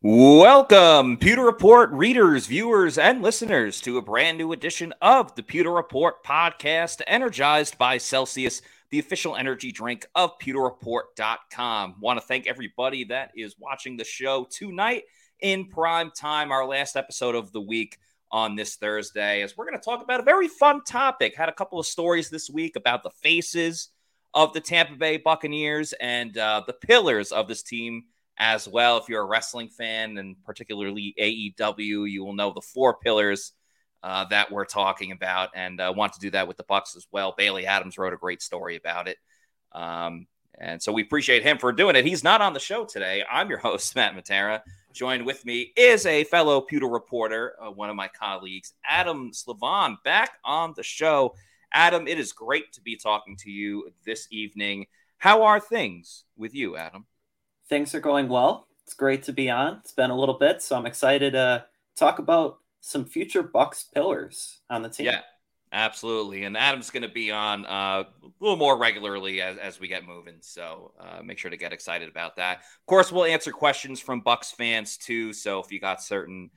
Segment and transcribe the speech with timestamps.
[0.00, 5.72] Welcome, Pewter Report readers, viewers, and listeners, to a brand new edition of the Pewter
[5.72, 11.96] Report podcast, energized by Celsius, the official energy drink of pewterreport.com.
[11.98, 15.02] Want to thank everybody that is watching the show tonight
[15.40, 17.98] in prime time, our last episode of the week
[18.30, 21.34] on this Thursday, as we're going to talk about a very fun topic.
[21.36, 23.88] Had a couple of stories this week about the faces
[24.32, 28.04] of the Tampa Bay Buccaneers and uh, the pillars of this team
[28.38, 28.98] as well.
[28.98, 33.52] If you're a wrestling fan and particularly AEW, you will know the four pillars
[34.02, 37.06] uh, that we're talking about, and uh, want to do that with the Bucs as
[37.10, 37.34] well.
[37.36, 39.16] Bailey Adams wrote a great story about it,
[39.72, 42.04] um, and so we appreciate him for doing it.
[42.04, 43.24] He's not on the show today.
[43.30, 44.60] I'm your host, Matt Matera.
[44.92, 49.98] Joined with me is a fellow pewter reporter, uh, one of my colleagues, Adam Silvon,
[50.04, 51.34] back on the show.
[51.72, 54.86] Adam, it is great to be talking to you this evening.
[55.18, 57.06] How are things with you, Adam?
[57.68, 58.66] Things are going well.
[58.84, 59.78] It's great to be on.
[59.80, 61.66] It's been a little bit, so I'm excited to
[61.96, 65.06] talk about some future Bucs pillars on the team.
[65.06, 65.20] Yeah,
[65.72, 66.44] absolutely.
[66.44, 68.06] And Adam's going to be on uh, a
[68.40, 70.36] little more regularly as, as we get moving.
[70.40, 72.58] So uh, make sure to get excited about that.
[72.58, 75.34] Of course, we'll answer questions from Bucs fans too.
[75.34, 76.50] So if you got certain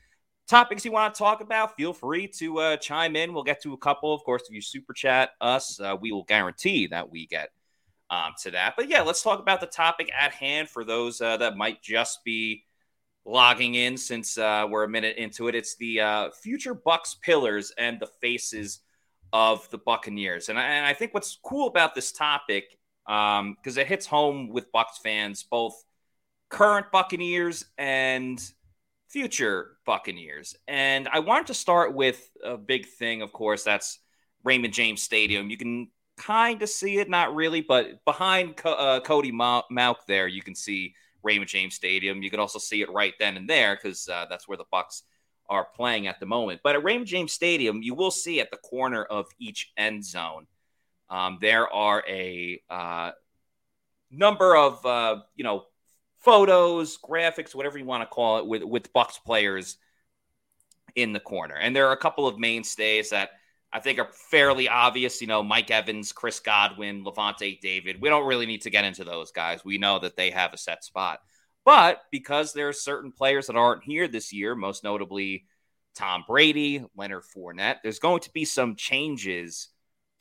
[0.47, 3.33] topics you want to talk about, feel free to uh, chime in.
[3.33, 4.13] We'll get to a couple.
[4.13, 7.49] Of course, if you super chat us, uh, we will guarantee that we get
[8.11, 8.75] um, to that.
[8.77, 12.23] But yeah, let's talk about the topic at hand for those uh, that might just
[12.23, 12.65] be
[13.25, 15.55] logging in since uh, we're a minute into it.
[15.55, 18.81] It's the uh, future Bucs pillars and the faces
[19.31, 20.49] of the Buccaneers.
[20.49, 24.71] And I, and I think what's cool about this topic, because it hits home with
[24.71, 25.81] Bucs fans, both
[26.49, 28.43] current Buccaneers and
[29.07, 30.55] future Buccaneers.
[30.67, 33.99] And I wanted to start with a big thing, of course, that's
[34.43, 35.49] Raymond James Stadium.
[35.49, 35.89] You can
[36.21, 40.55] kind of see it, not really, but behind Co- uh, Cody Mauch there, you can
[40.55, 40.93] see
[41.23, 42.21] Raymond James Stadium.
[42.21, 45.01] You can also see it right then and there because uh, that's where the Bucs
[45.49, 46.61] are playing at the moment.
[46.63, 50.45] But at Raymond James Stadium, you will see at the corner of each end zone,
[51.09, 53.11] um, there are a uh,
[54.11, 55.65] number of uh, you know
[56.19, 59.77] photos, graphics, whatever you want to call it, with with Bucs players
[60.95, 61.55] in the corner.
[61.55, 63.31] And there are a couple of mainstays that
[63.73, 65.21] I think are fairly obvious.
[65.21, 68.01] You know, Mike Evans, Chris Godwin, Lavonte David.
[68.01, 69.63] We don't really need to get into those guys.
[69.63, 71.19] We know that they have a set spot.
[71.63, 75.45] But because there are certain players that aren't here this year, most notably
[75.95, 79.69] Tom Brady, Leonard Fournette, there's going to be some changes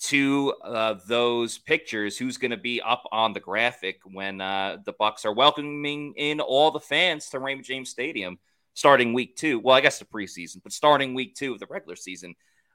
[0.01, 2.17] to uh, those pictures.
[2.17, 6.41] Who's going to be up on the graphic when uh, the Bucs are welcoming in
[6.41, 8.39] all the fans to Raymond James Stadium
[8.75, 9.59] starting week two?
[9.59, 12.35] Well, I guess the preseason, but starting week two of the regular season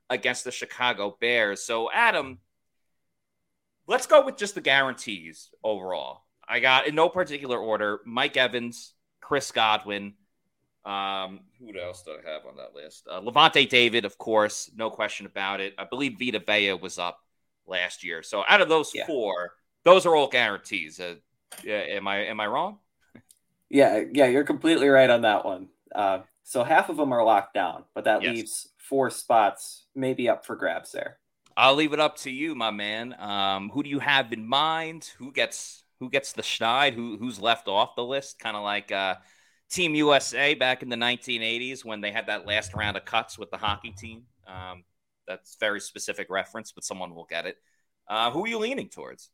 [0.09, 1.63] against the Chicago Bears.
[1.63, 2.39] So, Adam,
[3.87, 6.23] let's go with just the guarantees overall.
[6.47, 10.13] I got in no particular order Mike Evans, Chris Godwin.
[10.85, 13.07] Um, who else do I have on that list?
[13.09, 15.73] Uh, Lavonte David, of course, no question about it.
[15.79, 17.19] I believe Vita Vea was up
[17.65, 18.21] last year.
[18.21, 19.07] So out of those Yeah.
[19.07, 20.99] four, those are all guarantees.
[20.99, 21.15] Uh,
[21.63, 22.77] yeah, am I am I wrong?
[23.69, 25.69] Yeah, yeah, you're completely right on that one.
[25.93, 28.35] Uh, so half of them are locked down, but that Yes.
[28.35, 31.17] leaves four spots maybe up for grabs there.
[31.57, 33.15] I'll leave it up to you, my man.
[33.17, 35.11] Um, who do you have in mind?
[35.17, 36.93] Who gets who gets the schneid?
[36.93, 38.39] Who who's left off the list?
[38.39, 39.15] Kind of like uh,
[39.69, 43.51] Team USA back in the 1980s when they had that last round of cuts with
[43.51, 44.23] the hockey team.
[44.47, 44.83] Um,
[45.27, 47.57] that's very specific reference, but someone will get it.
[48.07, 49.29] Uh, who are you leaning towards?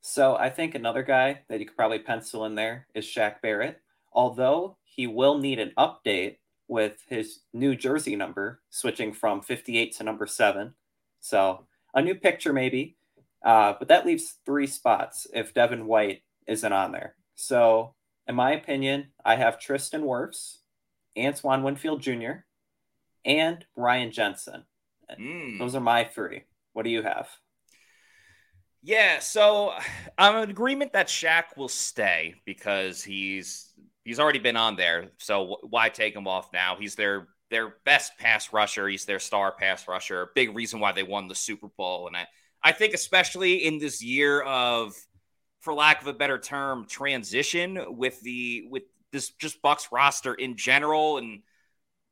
[0.00, 3.80] So I think another guy that you could probably pencil in there is Shaq Barrett,
[4.12, 10.04] although he will need an update with his new jersey number switching from 58 to
[10.04, 10.74] number seven.
[11.20, 12.96] So a new picture maybe,
[13.44, 17.14] uh, but that leaves three spots if Devin White isn't on there.
[17.34, 17.94] So
[18.26, 20.58] in my opinion, I have Tristan Wirfs,
[21.18, 22.44] Antoine Winfield Jr.,
[23.24, 24.64] and Ryan Jensen.
[25.18, 25.58] Mm.
[25.58, 26.44] Those are my three.
[26.74, 27.28] What do you have?
[28.82, 29.72] Yeah, so
[30.16, 33.72] I'm in agreement that Shaq will stay because he's
[34.08, 35.10] he's already been on there.
[35.18, 36.76] So why take him off now?
[36.80, 38.88] He's their their best pass rusher.
[38.88, 40.30] He's their star pass rusher.
[40.34, 42.06] Big reason why they won the Super Bowl.
[42.06, 42.26] And I,
[42.62, 44.94] I think especially in this year of,
[45.60, 50.56] for lack of a better term, transition with the with this just Bucs roster in
[50.56, 51.18] general.
[51.18, 51.42] And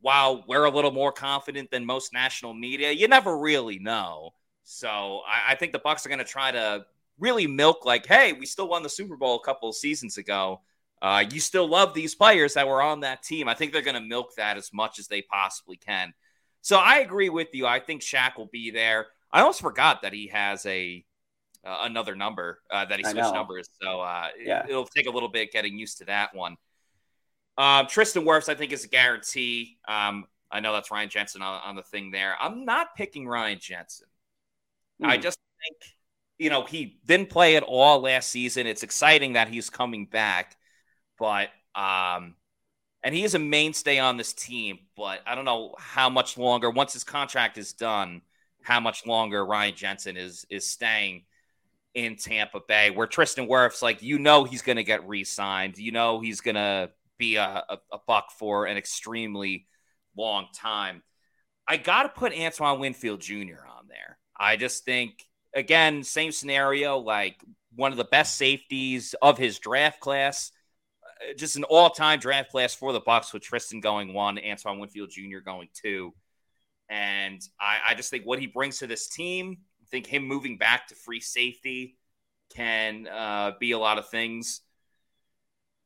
[0.01, 4.35] while we're a little more confident than most national media, you never really know.
[4.65, 6.85] So I, I think the Bucs are going to try to
[7.19, 10.61] really milk like, hey, we still won the Super Bowl a couple of seasons ago.
[11.03, 13.49] Uh, you still love these players that were on that team.
[13.49, 16.15] I think they're going to milk that as much as they possibly can.
[16.63, 17.67] So I agree with you.
[17.67, 19.07] I think Shaq will be there.
[19.31, 21.05] I almost forgot that he has a
[21.65, 23.69] uh, another number uh, that he switched numbers.
[23.83, 24.65] So uh, yeah.
[24.69, 26.57] it, will take a little bit getting used to that one.
[27.59, 29.79] Um, Tristan Wirfs, I think, is a guarantee.
[29.89, 32.37] Um, I know that's Ryan Jensen on, on, the thing there.
[32.41, 34.07] I'm not picking Ryan Jensen.
[35.03, 35.07] Mm.
[35.07, 35.23] I hmm.
[35.23, 35.95] just think,
[36.39, 38.67] you know, he didn't play at all last season.
[38.67, 40.57] It's exciting that he's coming back,
[41.19, 42.35] but um,
[43.03, 44.79] and he is a mainstay on this team.
[44.97, 48.23] But I don't know how much longer once his contract is done,
[48.63, 51.25] how much longer Ryan Jensen is is staying
[51.95, 52.91] in Tampa Bay.
[52.91, 55.79] Where Tristan Wirfs, like you know, he's going to get re-signed.
[55.79, 59.67] You know, he's going to be a, a, a buck for an extremely
[60.17, 61.03] long time.
[61.69, 63.67] I got to put Antoine Winfield Jr.
[63.69, 64.19] on there.
[64.39, 65.25] I just think,
[65.55, 67.37] again, same scenario, like
[67.75, 70.53] one of the best safeties of his draft class.
[71.37, 75.39] Just an all-time draft class for the Bucs with Tristan going one, Antoine Winfield Jr.
[75.45, 76.15] going two,
[76.89, 79.59] and I, I just think what he brings to this team.
[79.83, 81.97] I think him moving back to free safety
[82.55, 84.61] can uh, be a lot of things.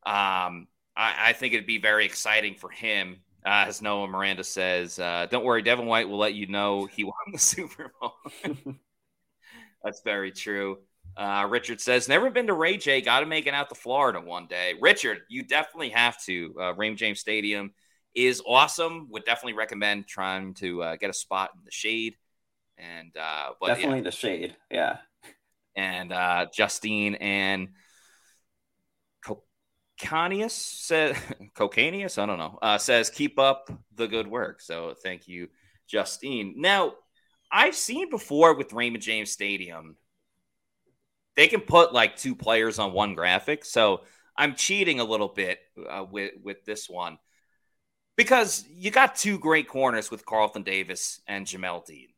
[0.06, 3.20] Um, I, I think it'd be very exciting for him.
[3.44, 7.04] Uh, as Noah Miranda says, uh, don't worry, Devin White will let you know he
[7.04, 8.14] won the Super Bowl.
[9.82, 10.78] That's very true.
[11.16, 13.00] Uh, Richard says, never been to Ray J.
[13.00, 14.74] Got to make it out to Florida one day.
[14.80, 16.54] Richard, you definitely have to.
[16.58, 17.72] Uh, Raymond James Stadium
[18.14, 19.08] is awesome.
[19.10, 22.16] Would definitely recommend trying to uh, get a spot in the shade.
[22.78, 24.04] And uh, but, definitely yeah.
[24.04, 24.96] the shade, yeah.
[25.76, 27.68] And uh, Justine and
[30.00, 31.16] Canius says
[31.54, 34.60] Cocanius, I don't know, uh, says keep up the good work.
[34.60, 35.48] So thank you,
[35.86, 36.54] Justine.
[36.56, 36.94] Now,
[37.52, 39.96] I've seen before with Raymond James Stadium,
[41.40, 43.64] they can put like two players on one graphic.
[43.64, 44.02] So
[44.36, 45.58] I'm cheating a little bit
[45.88, 47.16] uh, with with this one
[48.14, 52.08] because you got two great corners with Carlton Davis and Jamel Dean,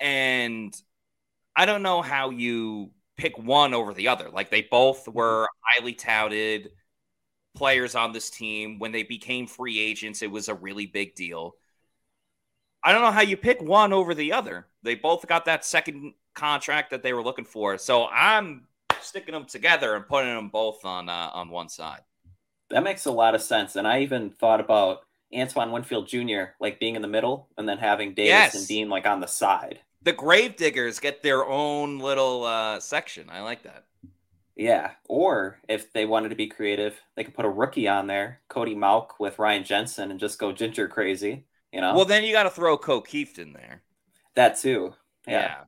[0.00, 0.74] and
[1.54, 4.30] I don't know how you pick one over the other.
[4.30, 6.70] Like they both were highly touted
[7.54, 8.80] players on this team.
[8.80, 11.54] When they became free agents, it was a really big deal.
[12.82, 14.66] I don't know how you pick one over the other.
[14.82, 17.76] They both got that second contract that they were looking for.
[17.78, 18.68] So I'm
[19.00, 22.02] sticking them together and putting them both on uh, on one side.
[22.70, 23.76] That makes a lot of sense.
[23.76, 25.00] And I even thought about
[25.34, 26.52] Antoine Winfield Jr.
[26.60, 28.54] like being in the middle and then having Davis yes.
[28.54, 29.80] and Dean like on the side.
[30.02, 33.28] The Gravediggers get their own little uh, section.
[33.30, 33.84] I like that.
[34.54, 38.40] Yeah, or if they wanted to be creative, they could put a rookie on there,
[38.48, 41.44] Cody Mauch with Ryan Jensen, and just go ginger crazy.
[41.72, 41.94] You know.
[41.94, 43.82] Well, then you got to throw Ko Kieft in there.
[44.34, 44.94] That too.
[45.26, 45.32] Yeah.
[45.32, 45.64] yeah.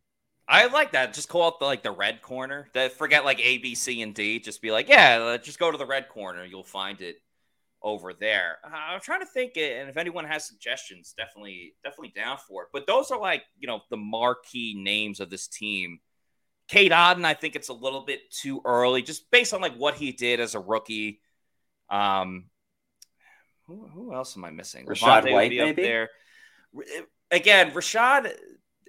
[0.49, 1.13] I like that.
[1.13, 2.69] Just call it the, like the red corner.
[2.97, 4.39] forget like A, B, C, and D.
[4.39, 6.45] Just be like, yeah, just go to the red corner.
[6.45, 7.17] You'll find it
[7.83, 8.57] over there.
[8.65, 12.69] Uh, I'm trying to think, and if anyone has suggestions, definitely, definitely down for it.
[12.73, 16.01] But those are like you know the marquee names of this team
[16.69, 19.95] Cade Otton, I think it's a little bit too early, just based on like what
[19.95, 21.21] he did as a rookie.
[21.89, 22.45] Um,
[23.67, 24.85] who, who else am I missing?
[24.85, 25.83] Rachaad Levante White, maybe.
[25.83, 26.09] There
[27.31, 28.35] again, Rachaad,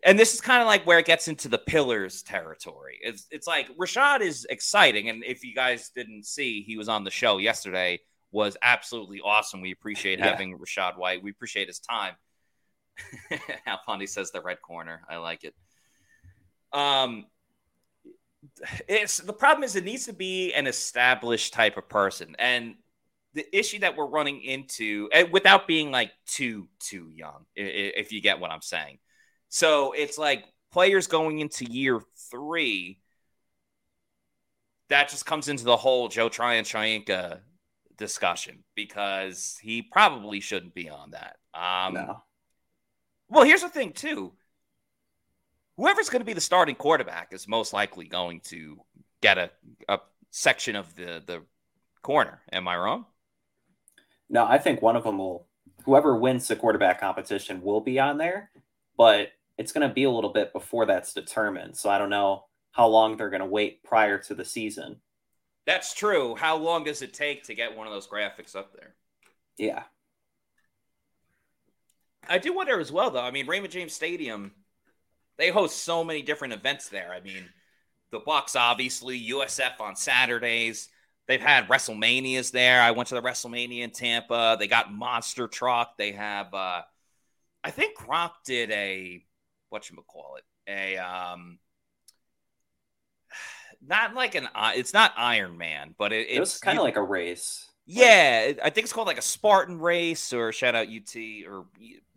[0.03, 2.99] and this is kind of like where it gets into the pillars territory.
[3.01, 7.03] It's it's like Rachaad is exciting, and if you guys didn't see, he was on
[7.03, 7.99] the show yesterday.
[8.31, 9.61] Was absolutely awesome.
[9.61, 10.29] We appreciate yeah.
[10.29, 11.23] having Rachaad White.
[11.23, 12.13] We appreciate his time.
[13.65, 15.01] Al says the red corner.
[15.09, 15.55] I like it.
[16.71, 17.25] Um,
[18.87, 22.75] it's the problem is it needs to be an established type of person and
[23.33, 28.39] the issue that we're running into without being like too too young if you get
[28.39, 28.97] what i'm saying
[29.49, 32.01] so it's like players going into year
[32.31, 32.99] three
[34.89, 36.63] that just comes into the whole joe tryon
[37.97, 42.23] discussion because he probably shouldn't be on that um no.
[43.27, 44.31] well here's the thing too
[45.79, 48.77] whoever's going to be the starting quarterback is most likely going to
[49.21, 49.49] get a,
[49.87, 51.41] a section of the, the
[52.01, 52.41] corner.
[52.51, 53.05] Am I wrong?
[54.29, 55.47] No, I think one of them will,
[55.85, 58.51] whoever wins the quarterback competition will be on there,
[58.97, 59.29] but
[59.59, 61.75] it's going to be a little bit before that's determined.
[61.75, 65.01] So I don't know how long they're going to wait prior to the season.
[65.65, 66.33] That's true.
[66.33, 68.95] How long does it take to get one of those graphics up there?
[69.57, 69.83] Yeah.
[72.27, 73.21] I do wonder as well, though.
[73.21, 74.53] I mean, Raymond James Stadium,
[75.37, 77.11] they host so many different events there.
[77.11, 77.43] I mean,
[78.11, 80.87] the Bucks, obviously, USF on Saturdays.
[81.27, 82.81] They've had WrestleManias there.
[82.81, 84.55] I went to the WrestleMania in Tampa.
[84.57, 85.97] They got Monster Truck.
[85.97, 86.83] They have, uh,
[87.61, 89.25] I think Gronk did a,
[89.69, 91.59] what you call it, a, um,
[93.85, 96.97] not like an, it's not Iron Man, but it, It was it's kind of like
[96.97, 97.69] a race.
[97.85, 101.15] yeah, I think it's called like a Spartan race or shout out UT
[101.47, 101.65] or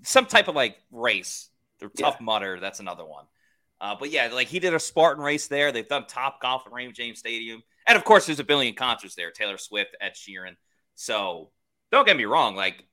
[0.02, 1.48] some type of like race.
[1.82, 3.24] Or Tough Mudder, that's another one.
[3.80, 5.72] Uh, but yeah, like he did a Spartan race there.
[5.72, 9.14] They've done Top Golf at Raymond James Stadium, and of course, there's a billion concerts
[9.16, 9.30] there.
[9.32, 10.56] Taylor Swift, Ed Sheeran.
[10.94, 11.50] So
[11.90, 12.86] don't get me wrong, like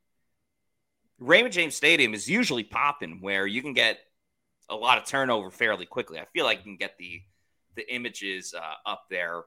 [1.20, 4.00] Raymond James Stadium is usually popping where you can get
[4.70, 6.20] a lot of turnover fairly quickly.
[6.20, 7.22] I feel like you can get the
[7.76, 9.44] the images uh, up there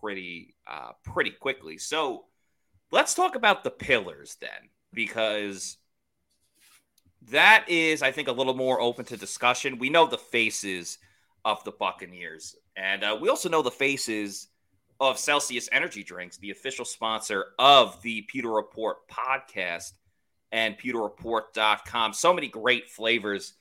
[0.00, 1.78] pretty uh, pretty quickly.
[1.78, 2.24] So
[2.90, 5.76] let's talk about the pillars then, because
[7.30, 9.78] that is, I think, a little more open to discussion.
[9.78, 10.98] We know the faces
[11.44, 14.48] of the Buccaneers, and uh, we also know the faces
[15.00, 19.92] of Celsius Energy Drinks, the official sponsor of the Pewter Report podcast
[20.50, 22.12] and pewterreport.com.
[22.12, 23.54] So many great flavors.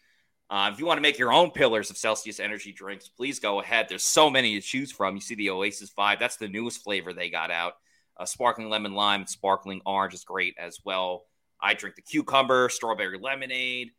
[0.50, 3.60] Uh, if you want to make your own pillars of Celsius Energy Drinks, please go
[3.60, 3.88] ahead.
[3.89, 5.16] There's so many to choose from.
[5.16, 7.74] You see the Oasis Vibe, that's the newest flavor they got out.
[8.16, 11.25] Uh, sparkling lemon lime sparkling orange is great as well.
[11.62, 13.92] I drink the cucumber, strawberry lemonade.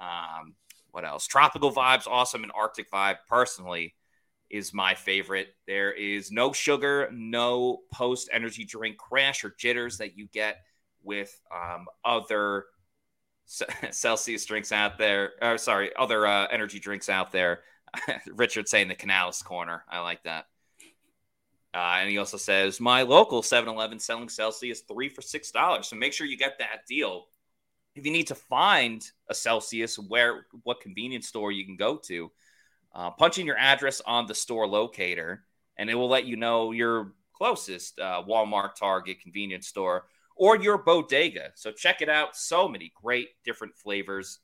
[0.00, 0.54] Um,
[0.90, 1.26] what else?
[1.26, 3.94] Tropical vibes, awesome, and Arctic vibe personally
[4.50, 5.48] is my favorite.
[5.66, 10.58] There is no sugar, no post energy drink crash or jitters that you get
[11.02, 12.66] with um, other
[13.90, 15.32] Celsius drinks out there.
[15.40, 17.60] Or sorry, other uh, energy drinks out there.
[18.26, 19.84] Richard saying the Canales corner.
[19.88, 20.46] I like that.
[21.74, 25.84] Uh, and he also says, my local 7 Eleven selling Celsius three for $6.
[25.84, 27.26] So make sure you get that deal.
[27.94, 32.30] If you need to find a Celsius, where what convenience store you can go to,
[32.94, 35.44] uh, punch in your address on the store locator,
[35.78, 40.04] and it will let you know your closest uh, Walmart, Target, convenience store,
[40.42, 41.52] or your bodega.
[41.54, 42.34] So check it out.
[42.34, 44.40] So many great different flavors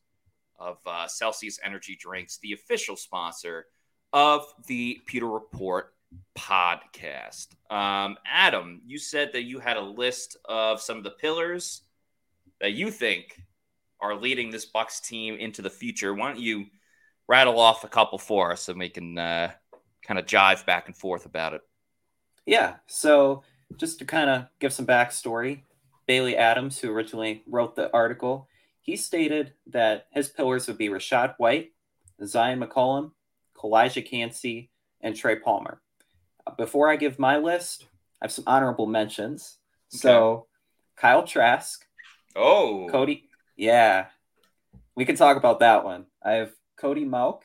[0.57, 3.67] of uh, Celsius energy drinks, the official sponsor
[4.12, 5.93] of the Pewter Report
[6.38, 7.49] podcast.
[7.69, 11.83] Um, Adam, you said that you had a list of some of the pillars
[12.61, 13.43] that you think
[14.00, 16.14] are leading this Bucs team into the future.
[16.14, 16.67] Why don't you
[17.26, 19.50] rattle off a couple for us and we can uh,
[20.07, 21.62] kind of jive back and forth about it?
[22.47, 22.76] Yeah.
[22.87, 23.43] So
[23.78, 25.62] just to kind of give some backstory,
[26.09, 28.49] Bailey Adams, who originally wrote the article,
[28.81, 31.73] he stated that his pillars would be Rachaad White,
[32.21, 33.12] Zyon McCollum,
[33.57, 35.81] Calijah Kancey, and Trey Palmer
[36.49, 37.87] uh, before I give my list,
[38.21, 39.59] I have some honorable mentions.
[39.93, 40.00] Okay.
[40.00, 40.47] So,
[40.97, 41.85] Kyle Trask.
[42.35, 43.25] Oh, Cody.
[43.57, 44.07] Yeah,
[44.95, 46.07] we can talk about that one.
[46.23, 47.43] I have Cody Mauch,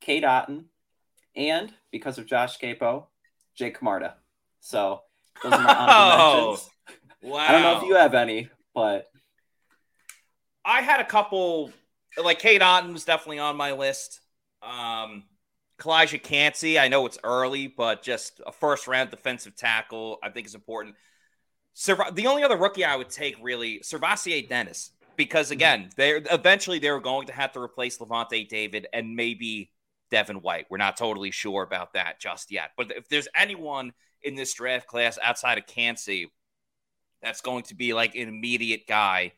[0.00, 0.64] Cade Otton,
[1.36, 3.08] and because of Josh Capo,
[3.54, 4.16] Jake Camarda.
[4.60, 5.02] So
[5.42, 6.70] those are my honorable oh, mentions.
[7.22, 7.38] Wow.
[7.38, 9.08] I don't know if you have any, but
[10.64, 11.72] I had a couple.
[12.22, 14.20] Like Cade Otton was definitely on my list.
[14.62, 15.24] Um,
[15.78, 20.46] Calijah Kancey, I know it's early, but just a first round defensive tackle, I think
[20.46, 20.94] is important.
[22.12, 25.54] the only other rookie I would take really, SirVocea Dennis, because mm-hmm.
[25.54, 29.70] again, they eventually they were going to have to replace Lavonte David and maybe
[30.10, 30.66] Devin White.
[30.70, 32.72] We're not totally sure about that just yet.
[32.76, 36.30] But if there's anyone in this draft class outside of Kancey
[37.22, 39.32] that's going to be like an immediate guy,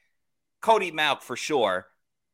[0.60, 1.86] Cody Mauch for sure.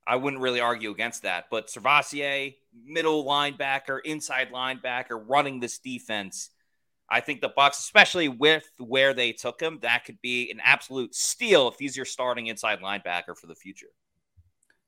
[0.07, 1.47] I wouldn't really argue against that.
[1.50, 2.54] But SirVocea,
[2.85, 6.50] middle linebacker, inside linebacker, running this defense.
[7.09, 11.14] I think the Bucs, especially with where they took him, that could be an absolute
[11.14, 13.90] steal if he's your starting inside linebacker for the future.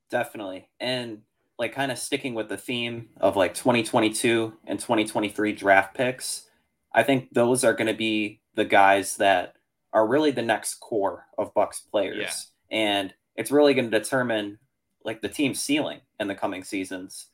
[0.08, 0.68] Definitely.
[0.78, 1.22] And
[1.58, 6.48] like kind of sticking with the theme of like 2022 and 2023 draft picks,
[6.92, 9.56] I think those are going to be the guys that
[9.92, 12.50] are really the next core of Bucs players.
[12.70, 12.76] Yeah.
[12.76, 14.58] And it's really going to determine
[15.04, 17.26] like the team's ceiling in the coming seasons.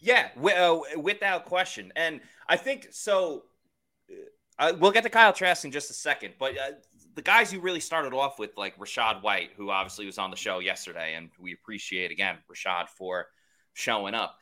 [0.00, 1.92] Yeah, uh, without question.
[1.96, 3.44] And I think so.
[4.58, 6.72] Uh, we'll get to Kyle Trask in just a second, but uh,
[7.14, 10.36] the guys you really started off with, like Rachaad White, who obviously was on the
[10.36, 13.26] show yesterday, and we appreciate again Rachaad for
[13.74, 14.38] showing up.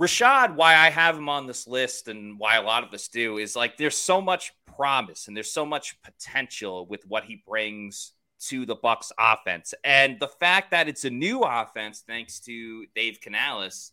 [0.00, 3.38] Rachaad, why I have him on this list and why a lot of us do
[3.38, 8.12] is like there's so much promise and there's so much potential with what he brings
[8.38, 9.72] to the Bucs offense.
[9.84, 13.92] And the fact that it's a new offense thanks to Dave Canales,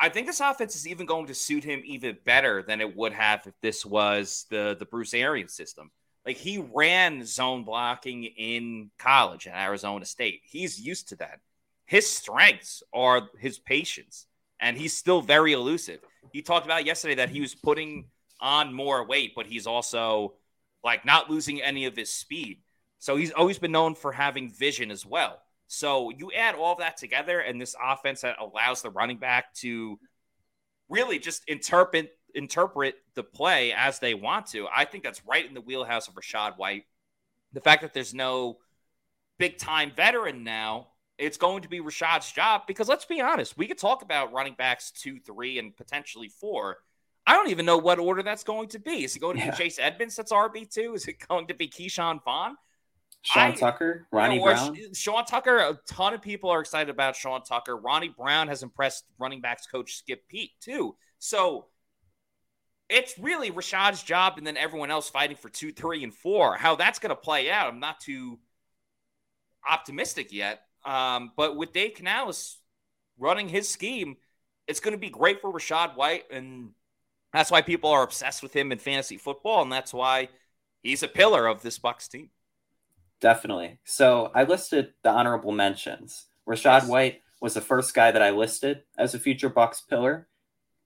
[0.00, 3.12] I think this offense is even going to suit him even better than it would
[3.12, 5.90] have if this was the the Bruce Arians system.
[6.26, 10.40] Like he ran zone blocking in college at Arizona State.
[10.44, 11.40] He's used to that.
[11.84, 14.26] His strengths are his patience,
[14.60, 16.00] and he's still very elusive.
[16.32, 18.06] He talked about yesterday that he was putting
[18.40, 20.34] on more weight, but he's also
[20.82, 22.62] like not losing any of his speed.
[22.98, 25.40] So he's always been known for having vision as well.
[25.66, 29.98] So you add all that together, and this offense that allows the running back to
[30.88, 34.66] really just interpret interpret the play as they want to.
[34.74, 36.84] I think that's right in the wheelhouse of Rachaad White.
[37.52, 38.58] The fact that there's no
[39.38, 43.66] big time veteran now, it's going to be Rachaad's job because let's be honest, we
[43.66, 46.78] could talk about running backs two, three, and potentially four.
[47.26, 49.04] I don't even know what order that's going to be.
[49.04, 49.50] Is it going to yeah.
[49.52, 50.94] be Chase Edmonds that's RB2?
[50.94, 52.56] Is it going to be Ke'Shawn Vaughn?
[53.22, 54.76] Sean I, Tucker, Ronnie you know, Brown.
[54.92, 57.74] Sean Tucker, a ton of people are excited about Sean Tucker.
[57.74, 60.94] Ronnie Brown has impressed running backs coach Skip Peete, too.
[61.18, 61.68] So
[62.90, 66.56] it's really Rachaad's job and then everyone else fighting for two, three, and four.
[66.56, 68.38] How that's going to play out, I'm not too
[69.66, 70.60] optimistic yet.
[70.84, 72.58] Um, but with Dave Canales
[73.18, 74.16] running his scheme,
[74.66, 76.24] it's going to be great for Rachaad White.
[76.30, 76.70] And
[77.32, 79.62] that's why people are obsessed with him in fantasy football.
[79.62, 80.28] And that's why
[80.82, 82.30] he's a pillar of this Bucs team.
[83.20, 83.78] Definitely.
[83.84, 86.26] So I listed the honorable mentions.
[86.48, 86.88] Rachaad yes.
[86.88, 90.28] White was the first guy that I listed as a future Bucs pillar.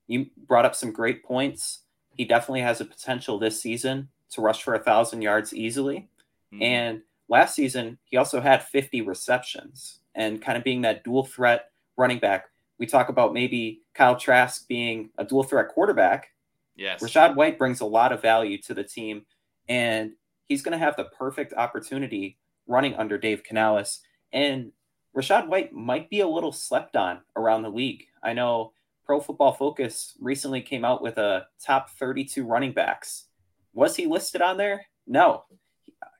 [0.07, 1.83] You brought up some great points.
[2.11, 6.09] He definitely has a potential this season to rush for a thousand yards easily.
[6.53, 6.63] Mm-hmm.
[6.63, 11.71] And last season, he also had 50 receptions and kind of being that dual threat
[11.97, 12.47] running back.
[12.79, 16.31] We talk about maybe Kyle Trask being a dual threat quarterback.
[16.77, 17.03] Yes.
[17.03, 19.27] Rachaad White brings a lot of value to the team,
[19.69, 20.13] and
[20.49, 24.01] he's going to have the perfect opportunity running under Dave Canales.
[24.33, 24.73] And
[25.17, 28.05] Rachaad White might be a little slept on around the league.
[28.23, 28.73] I know
[29.05, 33.25] Pro Football Focus recently came out with a top 32 running backs.
[33.73, 34.87] Was he listed on there?
[35.07, 35.45] No.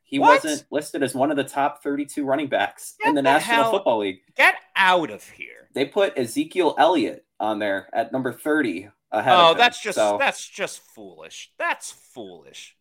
[0.09, 0.43] He what?
[0.43, 3.57] wasn't listed as one of the top 32 running backs Get in the, the National
[3.63, 3.71] hell...
[3.71, 4.21] Football League.
[4.35, 5.69] Get out of here.
[5.75, 10.47] They put Ezekiel Elliott on there at number 30 ahead Oh, that's just so, that's
[10.49, 11.53] just foolish.
[11.59, 12.77] That's foolish.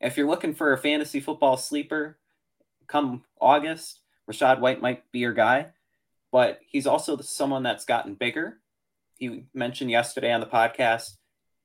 [0.00, 2.18] If you're looking for a fantasy football sleeper
[2.86, 5.68] come August, Rachaad White might be your guy,
[6.30, 8.58] but he's also someone that's gotten bigger
[9.16, 11.16] he mentioned yesterday on the podcast.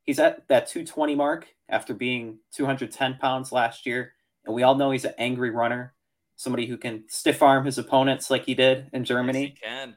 [0.04, 4.14] He's at that 220 mark after being 210 pounds last year.
[4.46, 5.94] And we all know he's an angry runner,
[6.36, 9.56] somebody who can stiff arm his opponents like he did in Germany.
[9.62, 9.96] Yes, can.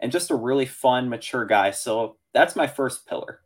[0.00, 1.70] And just a really fun, mature guy.
[1.70, 3.40] So that's my first pillar.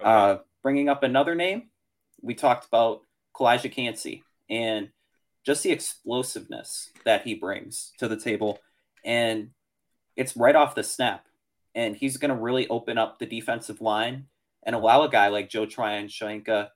[0.00, 0.08] Okay.
[0.08, 1.70] Uh, bringing up another name,
[2.22, 3.02] we talked about
[3.36, 4.90] Calijah Kancey and
[5.44, 8.58] just the explosiveness that he brings to the table.
[9.04, 9.50] And
[10.16, 11.26] it's right off the snap
[11.74, 14.26] and he's going to really open up the defensive line
[14.62, 16.68] and allow a guy like Joe Tryon-Shoyinka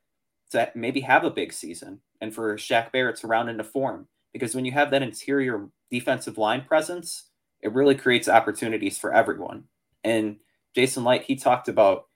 [0.51, 4.09] to maybe have a big season and for Shaq Barrett to round into form.
[4.33, 7.25] Because when you have that interior defensive line presence,
[7.61, 9.65] it really creates opportunities for everyone.
[10.05, 10.37] And
[10.75, 12.07] Jason Licht, he talked about,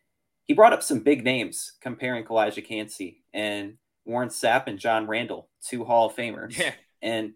[0.44, 5.48] he brought up some big names comparing Calijah Kancey and Warren Sapp and John Randle,
[5.64, 6.56] two Hall of Famers.
[6.58, 6.72] Yeah.
[7.00, 7.32] And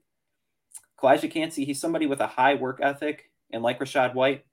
[1.00, 3.30] Calijah Kancey, he's somebody with a high work ethic.
[3.52, 4.44] And like Rachaad White,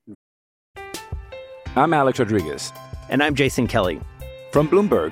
[1.76, 2.72] I'm Alex Rodriguez.
[3.10, 4.00] And I'm Jason Kelly.
[4.52, 5.12] From Bloomberg,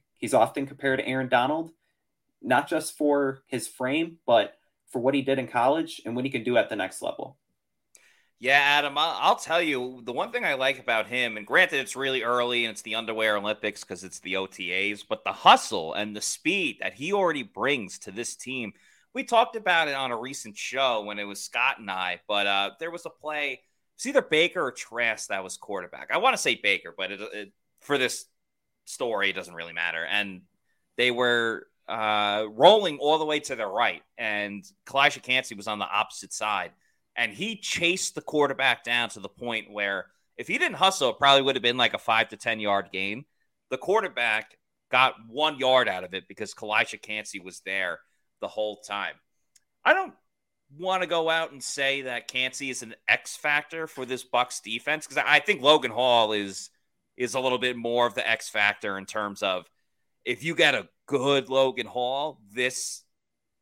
[0.21, 1.71] He's often compared to Aaron Donald,
[2.41, 4.55] not just for his frame, but
[4.87, 7.37] for what he did in college and what he can do at the next level.
[8.39, 11.95] Yeah, Adam, I'll tell you the one thing I like about him, and granted, it's
[11.95, 16.15] really early and it's the underwear Olympics because it's the OTAs, but the hustle and
[16.15, 18.73] the speed that he already brings to this team.
[19.13, 22.47] We talked about it on a recent show when it was Scott and I, but
[22.47, 23.61] uh, there was a play
[24.01, 26.09] it's either Baker or Trask that was quarterback.
[26.11, 28.25] I want to say Baker, but it, it, for this
[28.85, 30.05] story, doesn't really matter.
[30.05, 30.41] And
[30.97, 35.79] they were uh, rolling all the way to the right, and Calijah Kancey was on
[35.79, 36.71] the opposite side,
[37.15, 41.17] and he chased the quarterback down to the point where if he didn't hustle, it
[41.19, 43.25] probably would have been like a five to ten yard gain.
[43.69, 44.57] The quarterback
[44.91, 47.99] got one yard out of it because Calijah Kancey was there
[48.41, 49.15] the whole time.
[49.83, 50.13] I don't
[50.77, 54.61] want to go out and say that Kancey is an X factor for this Bucs
[54.61, 56.69] defense because I think Logan Hall is
[57.21, 59.69] is a little bit more of the X factor in terms of
[60.25, 63.03] if you get a good Logan Hall, this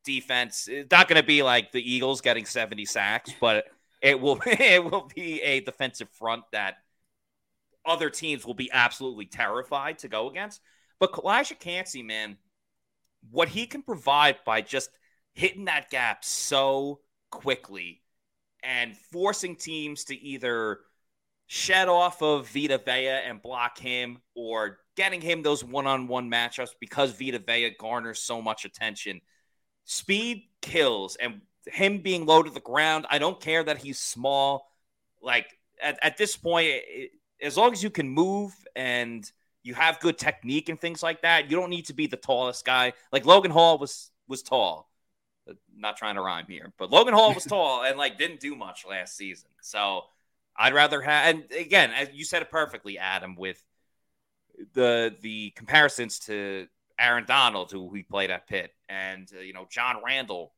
[0.04, 3.66] defense is not going to be like the Eagles getting 70 sacks, but
[4.00, 6.76] it will it will be a defensive front that
[7.84, 10.60] other teams will be absolutely terrified to go against.
[10.98, 12.36] But Calijah Kancey, man,
[13.30, 14.90] what he can provide by just
[15.34, 18.02] hitting that gap so quickly
[18.62, 20.80] and forcing teams to either
[21.52, 27.10] shed off of Vita Vea and block him or getting him those one-on-one matchups because
[27.10, 29.20] Vita Vea garners so much attention.
[29.84, 34.70] Speed kills and him being low to the ground, I don't care that he's small.
[35.20, 37.10] Like at, at this point, it,
[37.42, 39.28] as long as you can move and
[39.64, 42.64] you have good technique and things like that, you don't need to be the tallest
[42.64, 42.92] guy.
[43.10, 44.88] Like Logan Hall was was tall.
[45.76, 48.86] Not trying to rhyme here, but Logan Hall was tall and like didn't do much
[48.88, 49.48] last season.
[49.62, 50.04] So
[50.60, 53.64] I'd rather have and again, as you said it perfectly, Adam, with
[54.74, 56.66] the the comparisons to
[56.98, 60.52] Aaron Donald, who we played at Pitt, and uh, you know John Randle.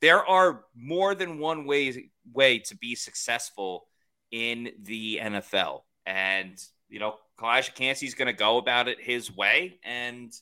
[0.00, 3.88] There are more than one way way to be successful
[4.30, 6.56] in the NFL, and
[6.88, 10.32] you know Calijah Kancey's going to go about it his way, and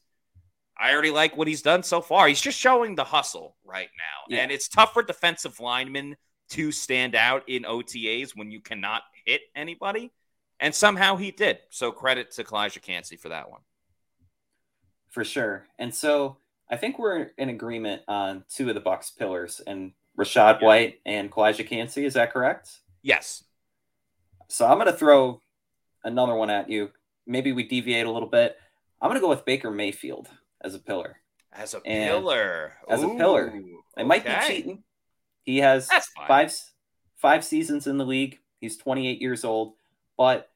[0.78, 2.28] I already like what he's done so far.
[2.28, 4.42] He's just showing the hustle right now, yeah.
[4.42, 6.16] and it's tough for defensive linemen
[6.50, 10.12] to stand out in OTAs when you cannot hit anybody.
[10.58, 11.58] And somehow he did.
[11.70, 13.62] So credit to Calijah Kancey for that one.
[15.08, 15.66] For sure.
[15.78, 16.36] And so
[16.70, 20.66] I think we're in agreement on two of the Bucs pillars and Rachaad yeah.
[20.66, 22.04] White and Calijah Kancey.
[22.04, 22.70] Is that correct?
[23.02, 23.44] Yes.
[24.48, 25.40] So I'm going to throw
[26.04, 26.90] another one at you.
[27.26, 28.56] Maybe we deviate a little bit.
[29.00, 30.28] I'm going to go with Baker Mayfield
[30.60, 31.16] as a pillar.
[31.52, 32.74] As a and pillar.
[32.88, 33.52] As Ooh, a pillar.
[33.96, 34.06] I okay.
[34.06, 34.82] might be cheating.
[35.44, 35.88] He has
[36.26, 36.54] five
[37.16, 38.38] five seasons in the league.
[38.60, 39.74] He's 28 years old,
[40.16, 40.50] but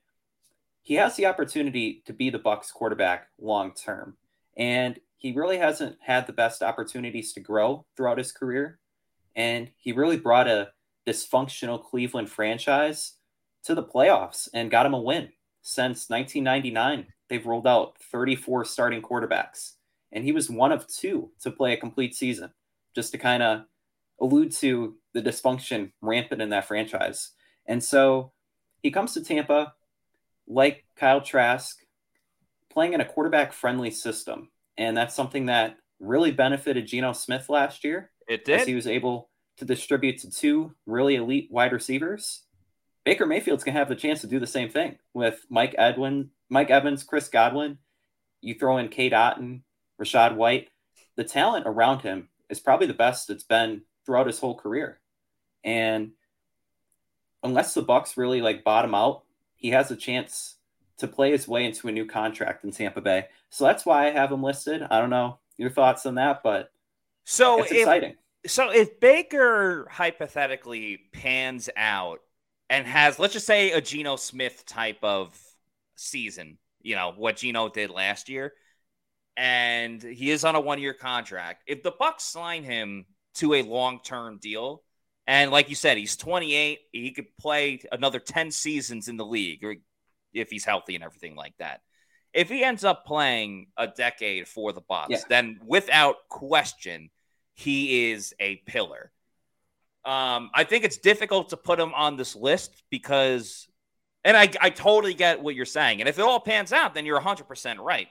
[0.83, 4.17] he has the opportunity to be the Bucs quarterback long term.
[4.57, 8.79] And he really hasn't had the best opportunities to grow throughout his career.
[9.35, 10.73] And he really brought a
[11.07, 13.15] dysfunctional Cleveland franchise
[13.65, 15.31] to the playoffs and got him a win.
[15.63, 19.73] Since 1999, they've rolled out 34 starting quarterbacks,
[20.13, 22.51] and he was one of two to play a complete season,
[22.95, 23.63] just to kind of
[24.21, 27.31] allude to the dysfunction rampant in that franchise.
[27.67, 28.33] And so
[28.83, 29.75] he comes to Tampa,
[30.47, 31.79] like Kyle Trask,
[32.71, 34.51] playing in a quarterback friendly system.
[34.77, 38.11] And that's something that really benefited Geno Smith last year.
[38.29, 38.67] It did.
[38.67, 42.43] He was able to distribute to two really elite wide receivers.
[43.05, 46.71] Baker Mayfield's gonna have the chance to do the same thing with Mike Edwin, Mike
[46.71, 47.79] Evans, Chris Godwin.
[48.41, 49.63] You throw in Cade Otton,
[50.01, 50.69] Rachaad White.
[51.17, 54.99] The talent around him is probably the best it's been throughout his whole career.
[55.63, 56.13] And
[57.43, 59.23] unless the Bucs really like bottom out,
[59.57, 60.57] he has a chance
[60.99, 63.27] to play his way into a new contract in Tampa Bay.
[63.51, 64.83] So that's why I have him listed.
[64.91, 66.71] I don't know your thoughts on that, but
[67.25, 68.15] so it's if, exciting.
[68.47, 72.21] So if Baker hypothetically pans out
[72.69, 75.39] and has, let's just say, a Geno Smith type of
[75.97, 78.53] season, you know what Geno did last year,
[79.37, 81.65] and he is on a one-year contract.
[81.67, 84.83] If the Bucs sign him to a long-term deal,
[85.27, 86.81] and like you said, he's 28.
[86.93, 89.65] He could play another 10 seasons in the league
[90.33, 91.81] if he's healthy and everything like that.
[92.33, 95.19] If he ends up playing a decade for the Bucs, yeah.
[95.29, 97.11] then without question,
[97.55, 99.13] he is a pillar.
[100.05, 103.69] Um, I think it's difficult to put him on this list because,
[104.25, 106.01] and I, I totally get what you're saying.
[106.01, 108.09] And if it all pans out, then you're 100% right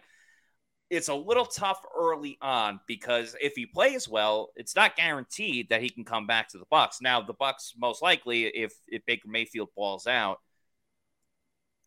[0.93, 5.81] it's a little tough early on because if he plays well, it's not guaranteed that
[5.81, 7.01] he can come back to the Bucs.
[7.01, 10.39] Now, the Bucs most likely, if if Baker Mayfield balls out,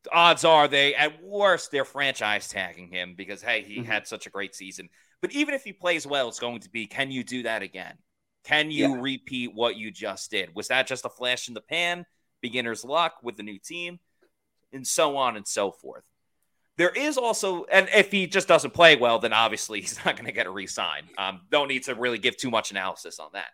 [0.02, 3.90] the odds are they at worst they're franchise tagging him because hey, he mm-hmm.
[3.90, 4.88] had such a great season.
[5.22, 7.94] But even if he plays well, it's going to be can you do that again?
[8.44, 9.00] Can you yeah.
[9.00, 10.54] repeat what you just did?
[10.54, 12.06] Was that just a flash in the pan,
[12.40, 14.00] beginner's luck with the new team,
[14.72, 16.04] and so on and so forth?
[16.76, 20.26] There is also, and if he just doesn't play well, then obviously he's not going
[20.26, 21.04] to get a resign.
[21.18, 23.48] Um, don't need to really give too much analysis on that.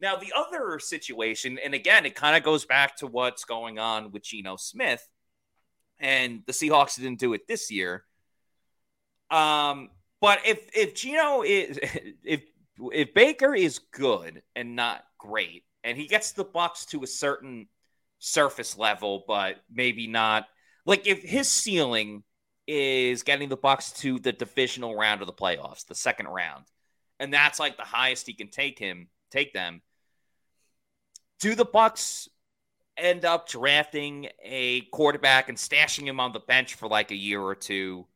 [0.00, 4.12] Now, the other situation, and again, it kind of goes back to what's going on
[4.12, 5.06] with Geno Smith,
[5.98, 8.04] and the Seahawks didn't do it this year.
[9.28, 11.80] Um, but if if Geno is
[12.24, 12.42] if
[12.92, 17.66] if Baker is good and not great, and he gets the Bucs to a certain
[18.20, 20.46] surface level, but maybe not
[20.86, 22.22] like if his ceiling
[22.68, 26.66] is getting the Bucs to the divisional round of the playoffs, the second round.
[27.18, 29.80] And that's like the highest he can take him, take them.
[31.40, 32.28] Do the Bucs
[32.98, 37.40] end up drafting a quarterback and stashing him on the bench for like a year
[37.40, 38.06] or two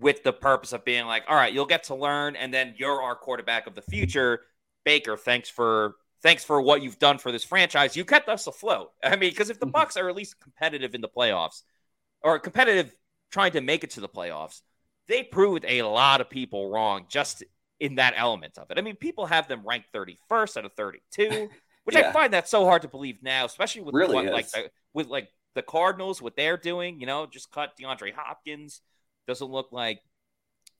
[0.00, 3.02] with the purpose of being like, all right, you'll get to learn, and then you're
[3.02, 4.42] our quarterback of the future.
[4.84, 7.96] Baker, thanks for thanks for what you've done for this franchise.
[7.96, 8.92] You kept us afloat.
[9.04, 9.76] I mean, because if the mm-hmm.
[9.76, 11.62] Bucs are at least competitive in the playoffs
[12.22, 12.94] or competitive
[13.30, 14.62] trying to make it to the playoffs,
[15.06, 17.44] they proved a lot of people wrong just
[17.80, 18.78] in that element of it.
[18.78, 21.48] I mean, people have them ranked 31st out of 32,
[21.84, 22.08] which yeah.
[22.08, 25.08] I find that so hard to believe now, especially with really what, like the, with
[25.08, 27.00] like the Cardinals, what they're doing.
[27.00, 28.80] You know, just cut DeAndre Hopkins.
[29.26, 30.00] Doesn't look like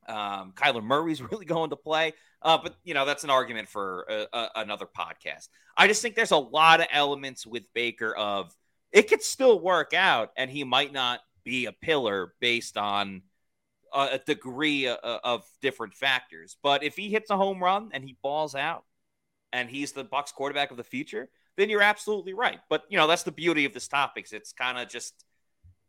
[0.08, 2.12] um, Kyler Murray's really going to play.
[2.42, 5.48] Uh, but you know, that's an argument for a, a, another podcast.
[5.76, 8.54] I just think there's a lot of elements with Baker of
[8.90, 13.22] it could still work out, and he might not be a pillar based on
[13.94, 16.58] a degree of, of different factors.
[16.62, 18.84] But if he hits a home run and he balls out,
[19.50, 22.60] and he's the Bucs quarterback of the future, then you're absolutely right.
[22.68, 24.28] But you know, that's the beauty of this topic.
[24.30, 25.24] It's kind of just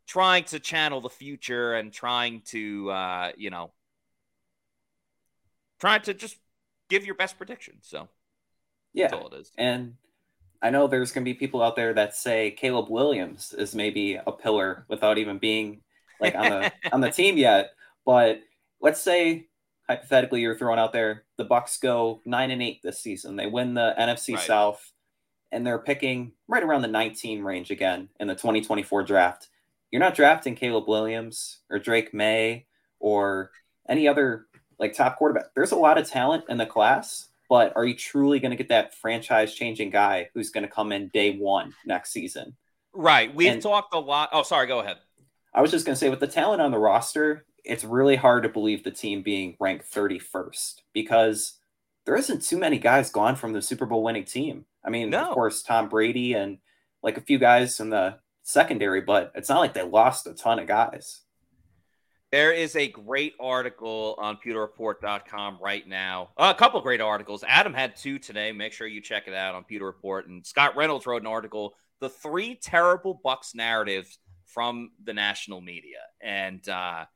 [0.06, 3.72] trying to channel the future and trying to uh, you know
[5.78, 6.38] trying to just
[6.88, 7.74] give your best prediction.
[7.82, 8.08] So
[8.94, 9.52] yeah, that's all it is.
[9.58, 9.96] And
[10.62, 14.14] I know there's going to be people out there that say Caleb Williams is maybe
[14.14, 15.80] a pillar without even being
[16.20, 17.70] like on the on the team yet.
[18.04, 18.40] But
[18.80, 19.46] let's say
[19.88, 23.36] hypothetically you're throwing out there the Bucs go nine and eight this season.
[23.36, 24.46] They win the NFC right.
[24.46, 24.92] South,
[25.50, 29.48] and they're picking right around the 19 range again in the 2024 draft.
[29.90, 32.66] You're not drafting Caleb Williams or Drake Maye
[33.00, 33.50] or
[33.88, 34.46] any other
[34.78, 35.46] like top quarterback.
[35.54, 38.68] There's a lot of talent in the class, but are you truly going to get
[38.68, 42.56] that franchise changing guy who's going to come in day one next season?
[42.94, 43.34] Right.
[43.34, 44.30] We've and talked a lot.
[44.32, 44.68] Oh, sorry.
[44.68, 44.98] Go ahead.
[45.52, 48.44] I was just going to say, with the talent on the roster, it's really hard
[48.44, 51.58] to believe the team being ranked 31st because
[52.06, 54.64] there isn't too many guys gone from the Super Bowl winning team.
[54.84, 55.26] I mean, no.
[55.26, 56.58] of course, Tom Brady and
[57.02, 60.60] like a few guys in the secondary, but it's not like they lost a ton
[60.60, 61.22] of guys.
[62.32, 66.30] There is a great article on pewterreport.com right now.
[66.36, 67.42] Uh, a couple great articles.
[67.46, 68.52] Adam had two today.
[68.52, 70.28] Make sure you check it out on Pewter Report.
[70.28, 75.98] And Scott Reynolds wrote an article, The Three Terrible Bucs Narratives from the National Media.
[76.20, 77.06] And, uh,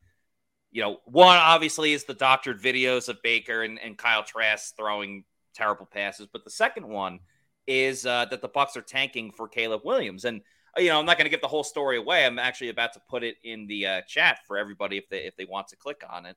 [0.72, 5.24] you know, one obviously is the doctored videos of Baker and, and Kyle Trask throwing
[5.55, 6.27] terrible passes.
[6.27, 7.20] But the second one
[7.68, 10.24] is uh, that the Bucs are tanking for Caleb Williams.
[10.24, 10.40] And
[10.79, 12.25] you know, I'm not going to give the whole story away.
[12.25, 15.37] I'm actually about to put it in the uh, chat for everybody if they if
[15.37, 16.37] they want to click on it.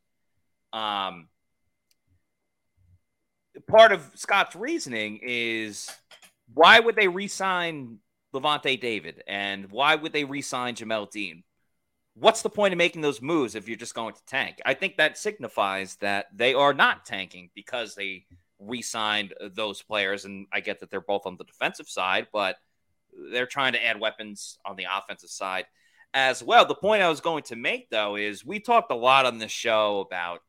[0.73, 1.30] Um,
[3.67, 5.89] part of Scott's reasoning is
[6.54, 8.00] why would they re-sign
[8.34, 11.43] Lavonte David and why would they re-sign Jamel Dean?
[12.13, 14.60] What's the point of making those moves if you're just going to tank?
[14.65, 18.26] I think that signifies that they are not tanking because they
[18.60, 22.58] re-signed those players, and I get that they're both on the defensive side, but
[23.32, 25.65] they're trying to add weapons on the offensive side
[26.13, 26.65] as well.
[26.65, 29.51] The point I was going to make, though, is we talked a lot on this
[29.51, 30.39] show about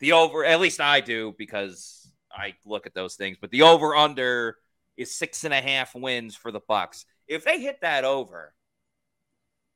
[0.00, 3.94] the over, at least I do because I look at those things, but the over
[3.94, 4.56] under
[4.96, 7.04] is six and a half wins for the Bucs.
[7.26, 8.54] If they hit that over,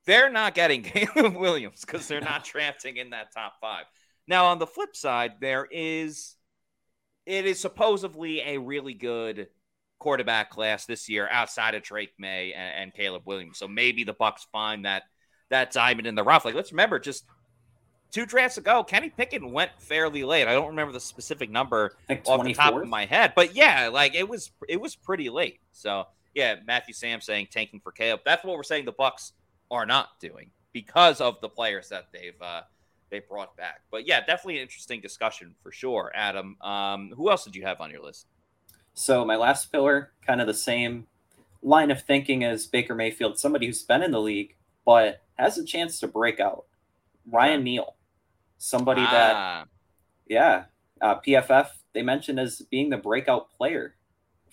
[0.06, 3.84] they're not getting Caleb Williams because they're not drafting in that top five.
[4.26, 6.34] Now, on the flip side, there is
[7.24, 9.48] it is supposedly a really good
[9.98, 13.58] quarterback class this year outside of Drake Maye and, and, Caleb Williams.
[13.58, 15.04] So maybe the Bucs find that
[15.50, 16.44] that diamond in the rough.
[16.44, 17.24] Like let's remember, just
[18.10, 20.48] two drafts ago, Kenny Pickett went fairly late.
[20.48, 24.14] I don't remember the specific number off the top of my head, but yeah, like
[24.14, 25.60] it was it was pretty late.
[25.72, 28.20] So yeah, Matthew Sam saying tanking for Caleb.
[28.24, 29.32] That's what we're saying the Bucs
[29.70, 32.62] are not doing because of the players that they've uh,
[33.10, 33.80] they brought back.
[33.90, 36.12] But yeah, definitely an interesting discussion for sure.
[36.14, 38.26] Adam, um, who else did you have on your list?
[38.98, 41.06] So my last pillar, kind of the same
[41.62, 45.64] line of thinking as Baker Mayfield, somebody who's been in the league but has a
[45.64, 46.64] chance to break out.
[47.30, 47.94] Ryan Neal,
[48.56, 49.10] somebody ah.
[49.12, 49.68] that,
[50.26, 50.64] yeah,
[51.00, 53.94] uh, PFF they mentioned as being the breakout player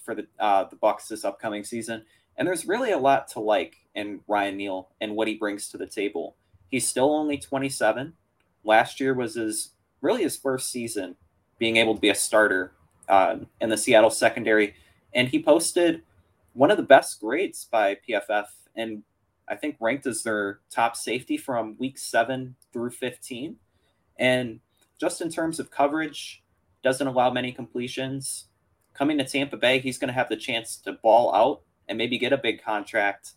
[0.03, 2.03] for the uh, the Bucs this upcoming season.
[2.37, 5.77] And there's really a lot to like in Ryan Neal and what he brings to
[5.79, 6.35] the table.
[6.69, 8.13] He's still only 27.
[8.63, 11.15] Last year was his really his first season
[11.57, 12.73] being able to be a starter
[13.07, 14.75] uh, in the Seattle secondary,
[15.13, 16.03] and he posted
[16.53, 19.03] one of the best grades by PFF, and
[19.47, 23.57] I think ranked as their top safety from week seven through 15.
[24.17, 24.59] And
[24.99, 26.43] just in terms of coverage,
[26.83, 28.45] doesn't allow many completions.
[28.93, 32.17] Coming to Tampa Bay, he's going to have the chance to ball out and maybe
[32.17, 33.33] get a big contract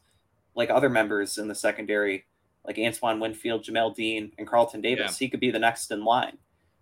[0.55, 2.27] like other members in the secondary,
[2.65, 5.21] like Antoine Winfield, Jamel Dean, and Carlton Davis.
[5.21, 5.27] Yeah.
[5.27, 6.39] He could be the next in line.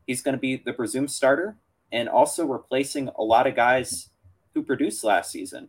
[0.06, 1.56] He's going to be the presumed starter,
[1.92, 4.10] and also replacing a lot of guys
[4.54, 5.68] who produced last season.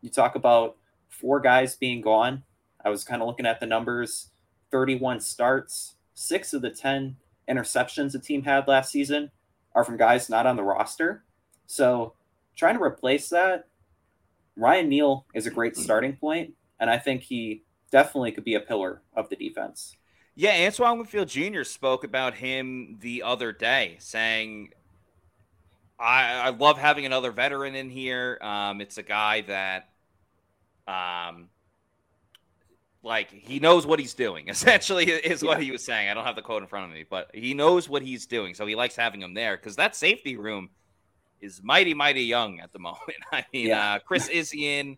[0.00, 0.76] You talk about
[1.08, 2.42] four guys being gone.
[2.84, 4.30] I was kind of looking at the numbers
[4.70, 7.16] 31 starts, six of the 10
[7.48, 9.30] interceptions the team had last season
[9.74, 11.24] are from guys not on the roster.
[11.66, 12.14] So
[12.56, 13.68] trying to replace that,
[14.56, 15.78] Ryan Neal is a great mm.
[15.78, 19.96] starting point, and I think he definitely could be a pillar of the defense.
[20.36, 21.62] Yeah, Antoine Winfield Jr.
[21.62, 24.70] spoke about him the other day, saying,
[26.04, 28.38] I, I love having another veteran in here.
[28.42, 29.88] Um, it's a guy that
[30.86, 31.48] um,
[33.04, 35.48] like he knows what he's doing essentially is yeah.
[35.48, 37.54] what he was saying i don't have the quote in front of me but he
[37.54, 40.70] knows what he's doing so he likes having him there because that safety room
[41.40, 43.94] is mighty mighty young at the moment i mean yeah.
[43.94, 44.96] uh, chris Izien,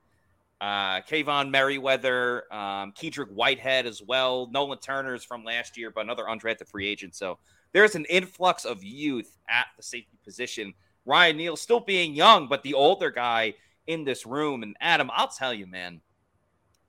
[0.61, 4.49] uh Kaevon Merriweather, um, Kedrick Whitehead as well.
[4.51, 7.14] Nolan Turner's from last year, but another undrafted free agent.
[7.14, 7.38] So
[7.73, 10.73] there's an influx of youth at the safety position.
[11.07, 13.55] Ryan Neal still being young, but the older guy
[13.87, 14.62] in this room.
[14.62, 16.01] And Adam, I'll tell you, man,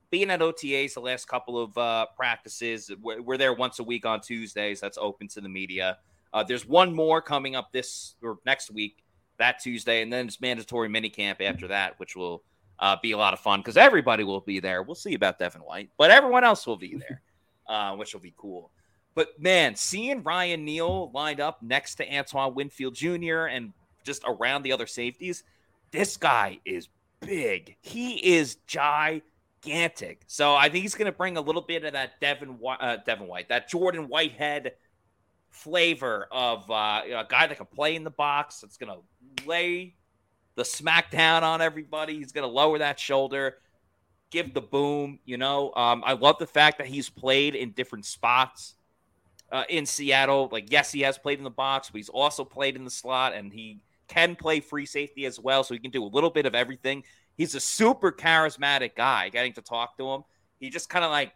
[0.09, 4.05] being at OTAs the last couple of uh, practices, we're, we're, there once a week
[4.05, 4.81] on Tuesdays.
[4.81, 5.99] That's open to the media.
[6.33, 9.03] Uh, there's one more coming up this or next week,
[9.37, 12.43] that Tuesday, and then it's mandatory minicamp after that, which will
[12.79, 14.81] uh, be a lot of fun because everybody will be there.
[14.81, 17.21] We'll see about Devin White, but everyone else will be there,
[17.67, 18.71] uh, which will be cool.
[19.15, 23.45] But man, seeing Ryan Neal lined up next to Antoine Winfield Jr.
[23.45, 23.73] and
[24.07, 25.43] just around the other safeties,
[25.91, 26.89] this guy is
[27.19, 27.75] big.
[27.81, 30.21] He is gigantic.
[30.25, 33.27] So I think he's going to bring a little bit of that Devin uh, Devin
[33.27, 34.71] White, that Jordan Whitehead
[35.49, 38.61] flavor of uh, you know, a guy that can play in the box.
[38.61, 39.95] That's going to lay
[40.55, 42.17] the smackdown on everybody.
[42.17, 43.57] He's going to lower that shoulder,
[44.31, 45.19] give the boom.
[45.25, 48.73] You know, um, I love the fact that he's played in different spots.
[49.49, 52.75] Uh, in Seattle, like yes, he has played in the box, but he's also played
[52.75, 56.03] in the slot, and he can play free safety as well, so he can do
[56.03, 57.03] a little bit of everything.
[57.35, 59.29] He's a super charismatic guy.
[59.29, 60.23] Getting to talk to him,
[60.59, 61.33] he just kind of like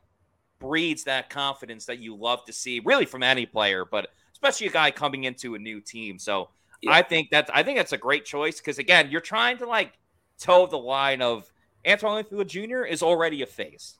[0.60, 4.72] breeds that confidence that you love to see, really from any player, but especially a
[4.72, 6.18] guy coming into a new team.
[6.18, 6.50] So
[6.82, 6.92] yeah.
[6.92, 9.94] I think that's I think that's a great choice because again, you're trying to like
[10.40, 11.52] toe the line of
[11.88, 12.84] Antoine Winfield Jr.
[12.84, 13.98] is already a face.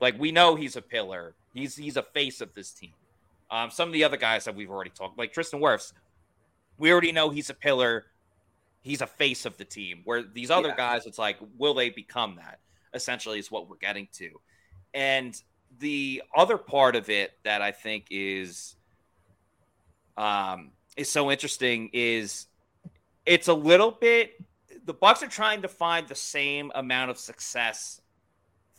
[0.00, 1.34] Like we know he's a pillar.
[1.52, 2.92] He's he's a face of this team.
[3.50, 5.92] Um, some of the other guys that we've already talked, like Tristan Wirfs,
[6.78, 8.06] we already know he's a pillar
[8.84, 10.02] he's a face of the team.
[10.04, 10.76] Where these other yeah.
[10.76, 12.60] guys, it's like, will they become that?
[12.92, 14.30] Essentially, is what we're getting to.
[14.92, 15.34] And
[15.80, 18.76] the other part of it that I think is
[20.16, 22.46] um, is so interesting is
[23.26, 24.34] it's a little bit
[24.84, 28.00] the Bucs are trying to find the same amount of success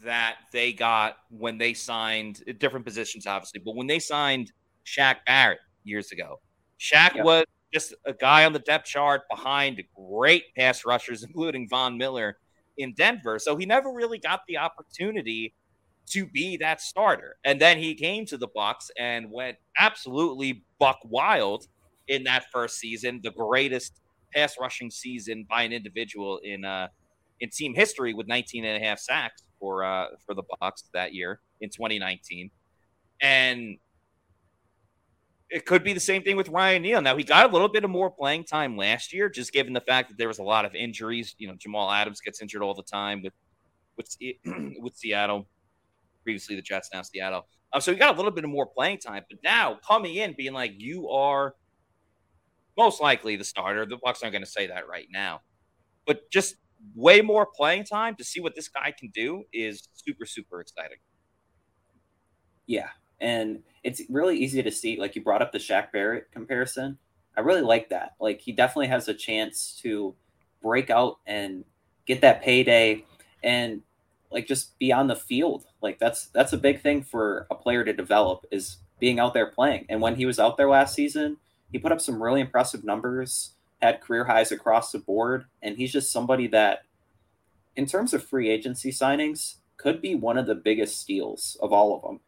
[0.03, 4.51] that they got when they signed different positions, obviously, but when they signed
[4.85, 6.39] Shaq Barrett years ago,
[6.79, 7.25] Shaq yep.
[7.25, 12.37] was just a guy on the depth chart behind great pass rushers, including Von Miller
[12.77, 13.39] in Denver.
[13.39, 15.53] So he never really got the opportunity
[16.07, 17.37] to be that starter.
[17.43, 21.67] And then he came to the Bucs and went absolutely buck wild
[22.07, 24.01] in that first season, the greatest
[24.33, 26.87] pass rushing season by an individual in uh
[27.39, 31.13] in team history with 19 and a half sacks for uh for the Bucs that
[31.13, 32.51] year in 2019.
[33.21, 33.77] And
[35.55, 37.01] it could be the same thing with Ryan Neal.
[37.01, 39.79] Now he got a little bit of more playing time last year, just given the
[39.79, 41.33] fact that there was a lot of injuries.
[41.37, 43.31] You know, Jamal Adams gets injured all the time with
[43.95, 44.17] with
[44.81, 45.47] with Seattle.
[46.23, 47.47] Previously the Jets, now Seattle.
[47.71, 50.35] Um, so he got a little bit of more playing time, but now coming in,
[50.37, 51.55] being like you are
[52.77, 53.85] most likely the starter.
[53.85, 55.39] The Bucs aren't going to say that right now,
[56.05, 56.55] but just
[56.95, 60.97] way more playing time to see what this guy can do is super super exciting.
[62.67, 64.99] Yeah, and it's really easy to see.
[64.99, 66.97] Like you brought up the Shaq Barrett comparison.
[67.37, 68.15] I really like that.
[68.19, 70.15] Like he definitely has a chance to
[70.61, 71.63] break out and
[72.05, 73.03] get that payday
[73.43, 73.81] and
[74.31, 75.65] like just be on the field.
[75.81, 79.51] Like that's that's a big thing for a player to develop is being out there
[79.51, 79.85] playing.
[79.89, 81.37] And when he was out there last season,
[81.71, 83.51] he put up some really impressive numbers,
[83.81, 86.83] had career highs across the board, and he's just somebody that
[87.75, 91.95] in terms of free agency signings could be one of the biggest steals of all
[91.95, 92.19] of them.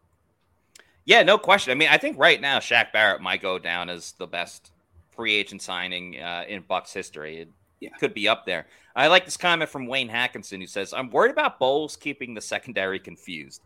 [1.07, 1.71] Yeah, no question.
[1.71, 4.73] I mean, I think right now Shaq Barrett might go down as the best
[5.15, 7.37] free agent signing uh, in Bucs history.
[7.37, 7.91] It yeah.
[7.97, 8.67] could be up there.
[8.93, 12.41] I like this comment from Wayne Hackinson who says, "I'm worried about Bowles keeping the
[12.41, 13.61] secondary confused."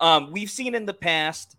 [0.00, 1.56] Um, we've seen in the past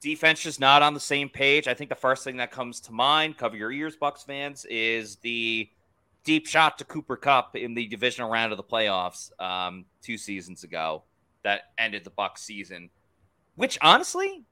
[0.00, 1.68] defense just not on the same page.
[1.68, 5.14] I think the first thing that comes to mind, cover your ears, Bucs fans, is
[5.16, 5.70] the
[6.24, 10.64] deep shot to Cooper Kupp in the divisional round of the playoffs um, two seasons
[10.64, 11.04] ago
[11.44, 12.90] that ended the Bucs season
[13.54, 14.44] which honestly,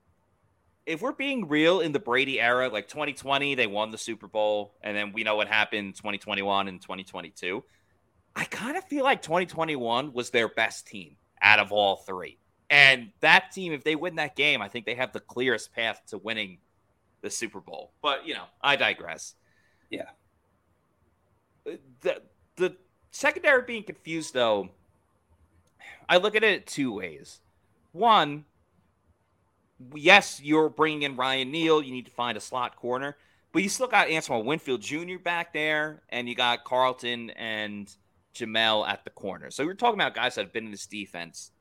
[0.86, 4.74] if we're being real in the Brady era, like 2020, they won the Super Bowl,
[4.82, 7.62] and then we know what happened 2021 and 2022.
[8.34, 12.38] I kind of feel like 2021 was their best team out of all three.
[12.68, 16.00] And that team, if they win that game, I think they have the clearest path
[16.08, 16.58] to winning
[17.20, 17.92] the Super Bowl.
[18.00, 19.34] But you know, I digress.
[19.90, 20.10] Yeah.
[21.66, 22.22] Uh, the
[22.56, 22.76] the
[23.10, 24.70] secondary being confused though,
[26.08, 27.40] I look at it two ways.
[27.92, 28.44] One,
[29.94, 31.82] yes, you're bringing in Ryan Neal.
[31.82, 33.16] You need to find a slot corner,
[33.52, 35.18] but you still got Antoine Winfield Jr.
[35.22, 37.94] back there, and you got Carlton and
[38.34, 39.50] Jamel at the corner.
[39.50, 41.52] So you're talking about guys that have been in this defense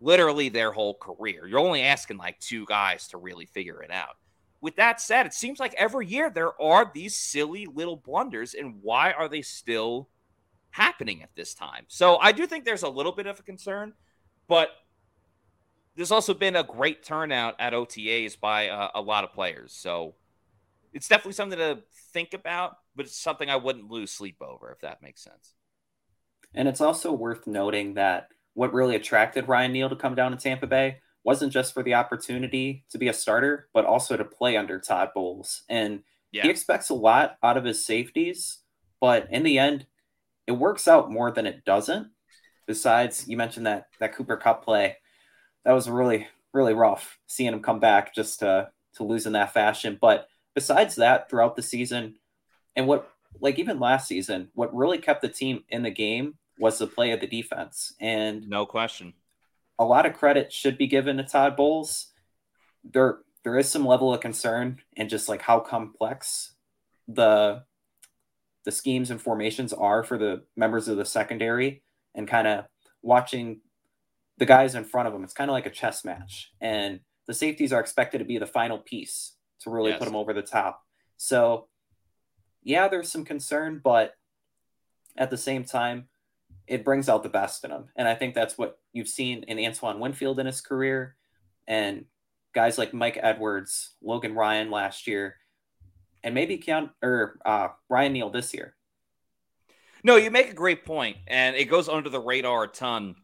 [0.00, 1.46] literally their whole career.
[1.46, 4.16] You're only asking like two guys to really figure it out.
[4.62, 8.76] With that said, it seems like every year there are these silly little blunders, and
[8.82, 10.08] why are they still
[10.70, 11.84] happening at this time?
[11.88, 13.94] So I do think there's a little bit of a concern,
[14.48, 14.70] but
[15.96, 19.72] there's also been a great turnout at OTAs by uh, a lot of players.
[19.72, 20.14] So
[20.92, 21.80] it's definitely something to
[22.12, 25.54] think about, but it's something I wouldn't lose sleep over, if that makes sense.
[26.54, 30.36] And it's also worth noting that what really attracted Ryan Neal to come down to
[30.36, 34.56] Tampa Bay wasn't just for the opportunity to be a starter, but also to play
[34.56, 35.62] under Todd Bowles.
[35.68, 36.42] And yeah.
[36.42, 38.58] he expects a lot out of his safeties,
[39.00, 39.86] but in the end,
[40.46, 42.08] it works out more than it doesn't.
[42.66, 44.96] Besides, you mentioned that that Cooper Kupp play.
[45.64, 49.52] That was really, really rough seeing him come back just to to lose in that
[49.52, 49.98] fashion.
[50.00, 52.16] But besides that, throughout the season,
[52.76, 56.78] and what like even last season, what really kept the team in the game was
[56.78, 57.94] the play of the defense.
[58.00, 59.14] And no question.
[59.78, 62.08] A lot of credit should be given to Todd Bowles.
[62.84, 66.54] There there is some level of concern and just like how complex
[67.08, 67.62] the
[68.64, 71.82] the schemes and formations are for the members of the secondary
[72.14, 72.66] and kind of
[73.02, 73.60] watching
[74.40, 75.22] the guys in front of them.
[75.22, 76.50] It's kind of like a chess match.
[76.60, 79.98] And the safeties are expected to be the final piece to really yes.
[79.98, 80.82] put them over the top.
[81.18, 81.68] So,
[82.64, 84.14] yeah, there's some concern, but
[85.16, 86.08] at the same time,
[86.66, 87.90] it brings out the best in him.
[87.96, 91.16] And I think that's what you've seen in Antoine Winfield in his career
[91.68, 92.06] and
[92.54, 95.36] guys like Mike Edwards, Logan Ryan last year,
[96.24, 98.74] and maybe Keon or uh, Ryan Neal this year.
[100.02, 103.16] No, you make a great point, and it goes under the radar a ton.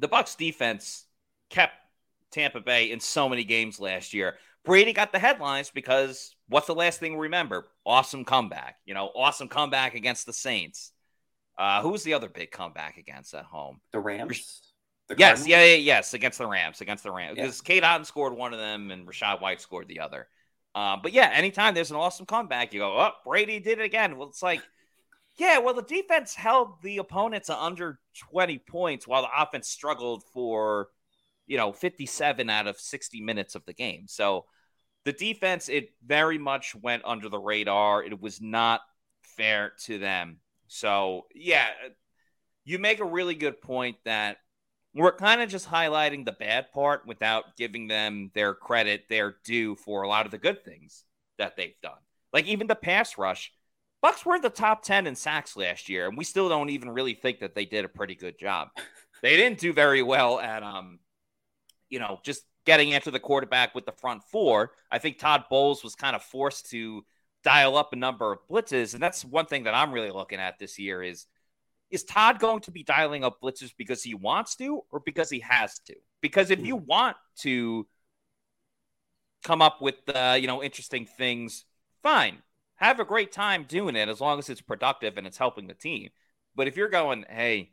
[0.00, 1.04] The Bucs defense
[1.50, 1.74] kept
[2.30, 4.36] Tampa Bay in so many games last year.
[4.64, 7.68] Brady got the headlines because what's the last thing we remember?
[7.86, 8.76] Awesome comeback.
[8.84, 10.92] You know, awesome comeback against the Saints.
[11.58, 13.80] Uh, who was the other big comeback against at home?
[13.92, 14.72] The Rams.
[15.08, 17.66] The yes, yeah, yeah, yes, against the Rams, against the Rams, because yeah.
[17.66, 20.28] Cade Otton scored one of them and Rachaad White scored the other.
[20.74, 24.16] Uh, but yeah, anytime there's an awesome comeback, you go, "Oh, Brady did it again."
[24.16, 24.62] Well, it's like,
[25.40, 27.98] yeah, well, the defense held the opponent to under
[28.30, 30.88] 20 points while the offense struggled for,
[31.46, 34.04] you know, 57 out of 60 minutes of the game.
[34.06, 34.44] So
[35.06, 38.04] the defense, it very much went under the radar.
[38.04, 38.82] It was not
[39.22, 40.40] fair to them.
[40.68, 41.68] So, yeah,
[42.66, 44.36] you make a really good point that
[44.92, 49.74] we're kind of just highlighting the bad part without giving them their credit, their due
[49.74, 51.06] for a lot of the good things
[51.38, 51.92] that they've done.
[52.30, 53.50] Like even the pass rush,
[54.04, 56.90] Bucs were in the top 10 in sacks last year, and we still don't even
[56.90, 58.68] really think that they did a pretty good job.
[59.22, 60.98] they didn't do very well at um,
[61.90, 64.72] you know, just getting after the quarterback with the front four.
[64.90, 67.04] I think Todd Bowles was kind of forced to
[67.42, 68.94] dial up a number of blitzes.
[68.94, 71.26] And that's one thing that I'm really looking at this year is
[71.90, 75.40] is Todd going to be dialing up blitzes because he wants to or because he
[75.40, 75.94] has to?
[76.20, 76.86] Because if you hmm.
[76.86, 77.86] want to
[79.42, 81.64] come up with uh, you know interesting things,
[82.02, 82.38] fine.
[82.80, 85.74] Have a great time doing it as long as it's productive and it's helping the
[85.74, 86.10] team.
[86.56, 87.70] But if you're going, hey,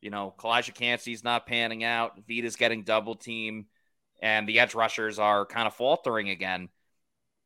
[0.00, 3.66] you know, Calijah Kancey's not panning out, Vita's getting double team,
[4.20, 6.68] and the edge rushers are kind of faltering again–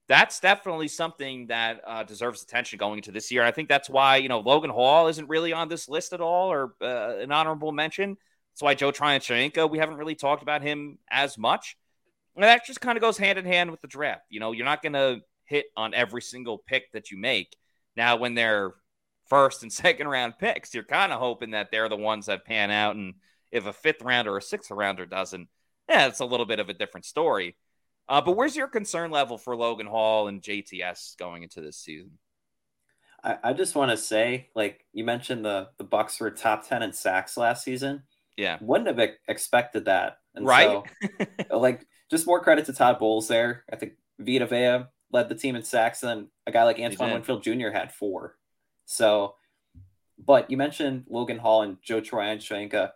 [0.08, 3.42] that's definitely something that uh, deserves attention going into this year.
[3.42, 6.52] I think that's why you know Logan Hall isn't really on this list at all,
[6.52, 8.16] or uh, an honorable mention.
[8.52, 11.76] That's why Joe Tryon-Shoyinka, we haven't really talked about him as much.
[12.34, 14.22] And that just kind of goes hand in hand with the draft.
[14.30, 17.56] You know, you're not going to hit on every single pick that you make.
[17.96, 18.74] Now, when they're
[19.28, 22.70] first and second round picks, you're kind of hoping that they're the ones that pan
[22.70, 22.96] out.
[22.96, 23.14] And
[23.50, 25.48] if a fifth rounder or a sixth rounder doesn't,
[25.88, 27.56] yeah, it's a little bit of a different story.
[28.08, 32.18] Uh, but where's your concern level for Logan Hall and JTS going into this season?
[33.22, 36.82] I, I just want to say, like you mentioned, the the Bucs were top ten
[36.82, 38.04] in sacks last season.
[38.36, 40.18] Yeah, wouldn't have expected that.
[40.34, 40.82] And right?
[41.18, 41.26] So,
[41.58, 43.64] like, just more credit to Todd Bowles there.
[43.72, 47.42] I think Vita Vea led the team in sacks, and a guy like Antoine Winfield
[47.42, 47.70] Jr.
[47.70, 48.36] had four.
[48.84, 49.34] So,
[50.18, 52.92] but you mentioned Logan Hall and Joe Tryon-Shoyinka.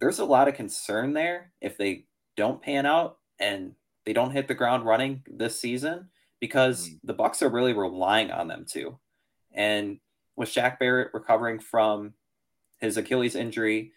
[0.00, 3.74] There's a lot of concern there if they don't pan out and
[4.04, 6.08] they don't hit the ground running this season
[6.40, 7.06] because mm-hmm.
[7.06, 8.98] the Bucs are really relying on them too.
[9.52, 9.98] And
[10.36, 12.14] with Shaq Barrett recovering from
[12.78, 13.92] his Achilles injury,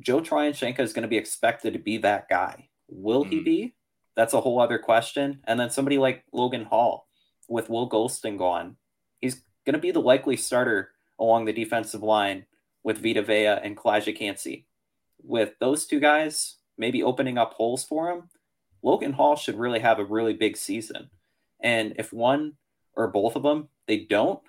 [0.00, 2.68] Joe Tryon-Shoyinka is going to be expected to be that guy.
[2.88, 3.30] Will mm-hmm.
[3.30, 3.74] he be?
[4.16, 5.40] That's a whole other question.
[5.44, 7.06] And then somebody like Logan Hall
[7.48, 8.76] with Will Gholston gone,
[9.20, 12.46] he's going to be the likely starter along the defensive line
[12.82, 14.66] with Vita Vea and Calijah Kancey.
[15.22, 18.28] With those two guys maybe opening up holes for him,
[18.82, 21.10] Logan Hall should really have a really big season.
[21.60, 22.54] And if one
[22.94, 24.40] or both of them they don't,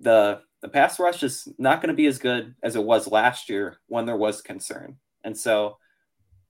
[0.00, 3.48] the the pass rush is not going to be as good as it was last
[3.48, 4.96] year when there was concern.
[5.22, 5.78] And so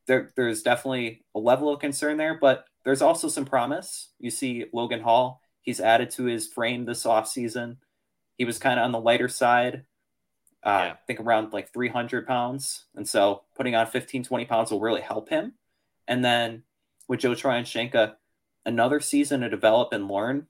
[0.09, 4.11] there, there's definitely a level of concern there, but there's also some promise.
[4.19, 7.77] You see Logan Hall, he's added to his frame this offseason.
[8.37, 9.85] He was kind of on the lighter side,
[10.65, 10.93] uh, yeah.
[10.93, 12.87] I think around like 300 pounds.
[12.97, 15.53] And so putting on 15, 20 pounds will really help him.
[16.09, 16.65] And then
[17.07, 18.15] with Joe Tryon-Shoyinka,
[18.65, 20.47] another season to develop and learn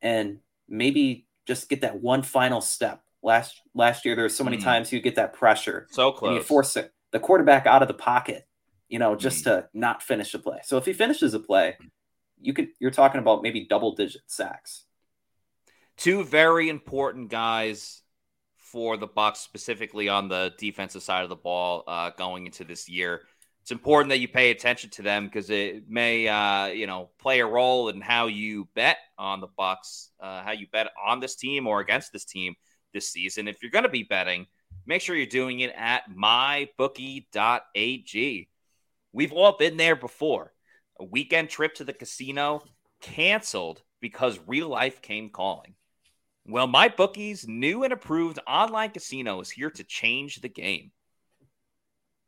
[0.00, 0.38] and
[0.68, 3.02] maybe just get that one final step.
[3.22, 4.64] Last last year, there were so many mm.
[4.64, 5.86] times you get that pressure.
[5.90, 6.34] So close.
[6.34, 8.46] you force it, the quarterback out of the pocket,
[8.88, 9.44] you know, just mm.
[9.44, 10.58] to not finish a play.
[10.64, 11.76] So if he finishes a play,
[12.40, 14.84] you could you're talking about maybe double digit sacks.
[15.96, 18.02] Two very important guys
[18.56, 22.88] for the Bucs, specifically on the defensive side of the ball, uh, going into this
[22.88, 23.22] year
[23.64, 27.40] it's important that you pay attention to them because it may uh, you know play
[27.40, 31.34] a role in how you bet on the Bucs, uh, how you bet on this
[31.34, 32.54] team or against this team
[32.92, 33.48] this season.
[33.48, 34.44] If you're going to be betting,
[34.84, 37.28] make sure you're doing it at mybookie.ag.
[39.14, 40.52] We've all been there before.
[40.98, 42.62] A weekend trip to the casino
[43.00, 45.76] canceled because real life came calling.
[46.44, 50.90] Well, MyBookie's new and approved online casino is here to change the game.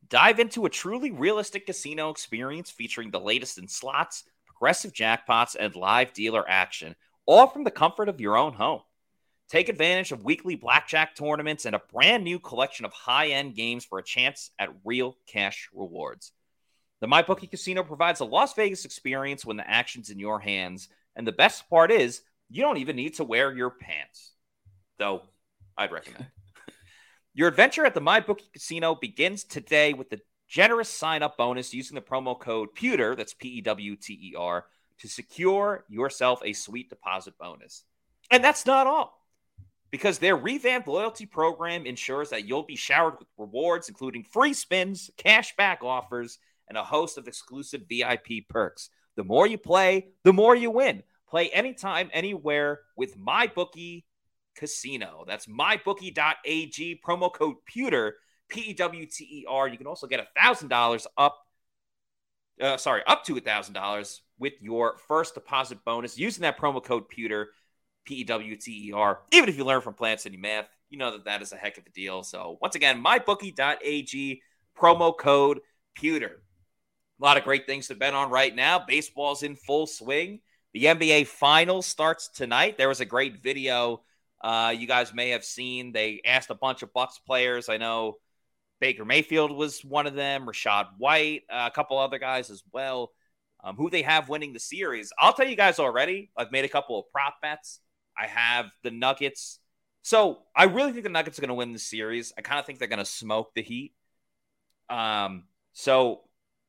[0.09, 5.75] Dive into a truly realistic casino experience featuring the latest in slots, progressive jackpots, and
[5.75, 6.95] live dealer action,
[7.27, 8.83] all from the comfort of your own home.
[9.49, 13.85] Take advantage of weekly blackjack tournaments and a brand new collection of high end games
[13.85, 16.31] for a chance at real cash rewards.
[17.01, 20.89] The MyBookie Casino provides a Las Vegas experience when the action's in your hands.
[21.15, 24.33] And the best part is, you don't even need to wear your pants.
[24.99, 25.23] Though,
[25.77, 26.27] I'd recommend.
[27.35, 31.95] Your adventure at the MyBookie Casino begins today with the generous sign up bonus using
[31.95, 34.65] the promo code PEWTER, that's P E W T E R,
[35.01, 37.83] to secure yourself a sweet deposit bonus.
[38.31, 39.21] And that's not all.
[39.91, 45.11] Because their revamped loyalty program ensures that you'll be showered with rewards, including free spins,
[45.19, 46.39] cashback offers,
[46.69, 48.91] and a host of exclusive VIP perks.
[49.17, 51.03] The more you play, the more you win.
[51.29, 54.05] Play anytime, anywhere with MyBookie
[54.57, 55.25] Casino.
[55.27, 58.17] That's mybookie.ag, promo code Pewter,
[58.49, 59.69] P E W T E R.
[59.69, 61.39] You can also get $1,000 up,
[62.61, 67.51] uh, sorry, up to $1,000 with your first deposit bonus using that promo code Pewter,
[68.05, 69.21] P E W T E R.
[69.33, 71.79] Even if you learn from Plant City Math, you know that that is a heck
[71.79, 72.23] of a deal.
[72.23, 74.43] So, once again, mybookie.ag,
[74.79, 75.61] promo code
[75.95, 76.43] Pewter.
[77.21, 78.85] A lot of great things to bet on right now.
[78.87, 80.41] Baseball's in full swing.
[80.75, 82.77] The NBA Finals starts tonight.
[82.77, 84.03] There was a great video
[84.41, 87.69] uh, you guys may have seen they asked a bunch of Bucs players.
[87.69, 88.19] I know
[88.81, 93.13] Baker Mayfield was one of them, Rachaad White, uh, a couple other guys as well,
[93.65, 95.13] um, who they have winning the series.
[95.19, 97.81] I'll tell you guys already, I've made a couple of prop bets.
[98.19, 99.59] I have the Nuggets.
[100.03, 102.33] So I really think the Nuggets are going to win the series.
[102.39, 103.95] I kind of think they're going to smoke the Heat.
[104.89, 106.21] Um, so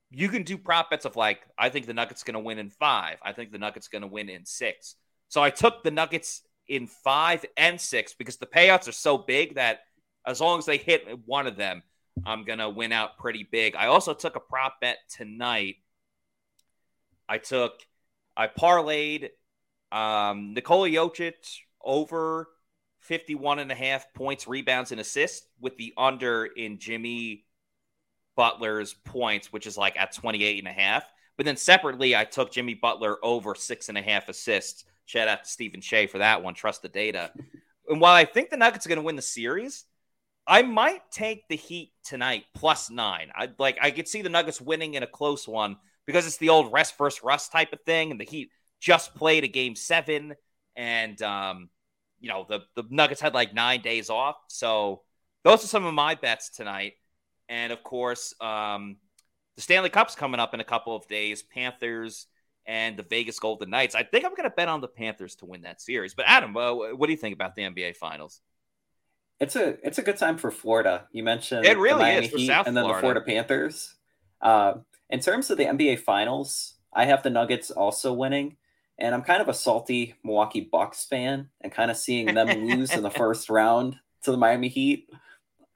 [0.09, 2.69] you can do prop bets of like, I think the Nuggets going to win in
[2.69, 3.17] five.
[3.21, 4.95] I think the Nuggets going to win in six.
[5.27, 9.55] So I took the Nuggets in five and six because the payouts are so big
[9.55, 9.79] that
[10.25, 11.83] as long as they hit one of them,
[12.25, 13.75] I'm going to win out pretty big.
[13.75, 15.75] I also took a prop bet tonight.
[17.29, 17.73] I took,
[18.35, 19.29] I parlayed
[19.91, 22.49] um, Nikola Jokic over
[22.99, 27.45] 51 and a half points, rebounds, and assists with the under in Jimmy
[28.37, 31.11] Butler's points, which is like at 28 and a half.
[31.35, 35.45] But then separately, I took Jimmy Butler over six and a half assists Shout out
[35.45, 36.53] to Stephen Shea for that one.
[36.53, 37.31] Trust the data.
[37.89, 39.85] And while I think the Nuggets are going to win the series,
[40.45, 43.29] I might take the Heat tonight plus nine.
[43.33, 46.49] I like I could see the Nuggets winning in a close one because it's the
[46.49, 48.49] old rest first rust type of thing, and the Heat
[48.81, 50.35] just played a game seven,
[50.75, 51.69] and um,
[52.19, 54.35] you know the the Nuggets had like nine days off.
[54.49, 55.03] So
[55.45, 56.95] those are some of my bets tonight,
[57.49, 58.97] and of course, um,
[59.55, 61.43] the Stanley Cup's coming up in a couple of days.
[61.43, 62.27] Panthers
[62.65, 63.95] and the Vegas Golden Knights.
[63.95, 66.13] I think I'm going to bet on the Panthers to win that series.
[66.13, 68.41] But Adam, uh, what do you think about the NBA Finals?
[69.39, 71.07] It's a it's a good time for Florida.
[71.11, 72.97] You mentioned it really is for Heat South and then Florida.
[72.97, 73.95] the Florida Panthers.
[74.41, 74.73] Uh,
[75.09, 78.57] in terms of the NBA Finals, I have the Nuggets also winning,
[78.97, 82.91] and I'm kind of a salty Milwaukee Bucks fan, and kind of seeing them lose
[82.93, 85.07] in the first round to the Miami Heat.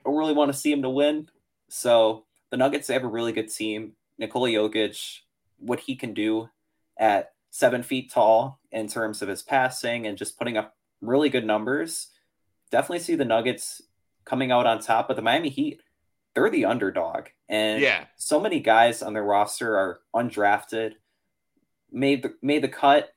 [0.05, 1.29] I really want to see them to win.
[1.71, 3.93] So the Nuggets they have a really good team.
[4.17, 5.21] Nikola Jokic,
[5.57, 6.49] what he can do
[6.97, 11.45] at seven feet tall in terms of his passing and just putting up really good
[11.45, 12.09] numbers.
[12.71, 13.81] Definitely see the Nuggets
[14.25, 15.81] coming out on top, but the Miami Heat,
[16.35, 17.27] they're the underdog.
[17.47, 20.93] And yeah, so many guys on their roster are undrafted,
[21.89, 23.13] made the made the cut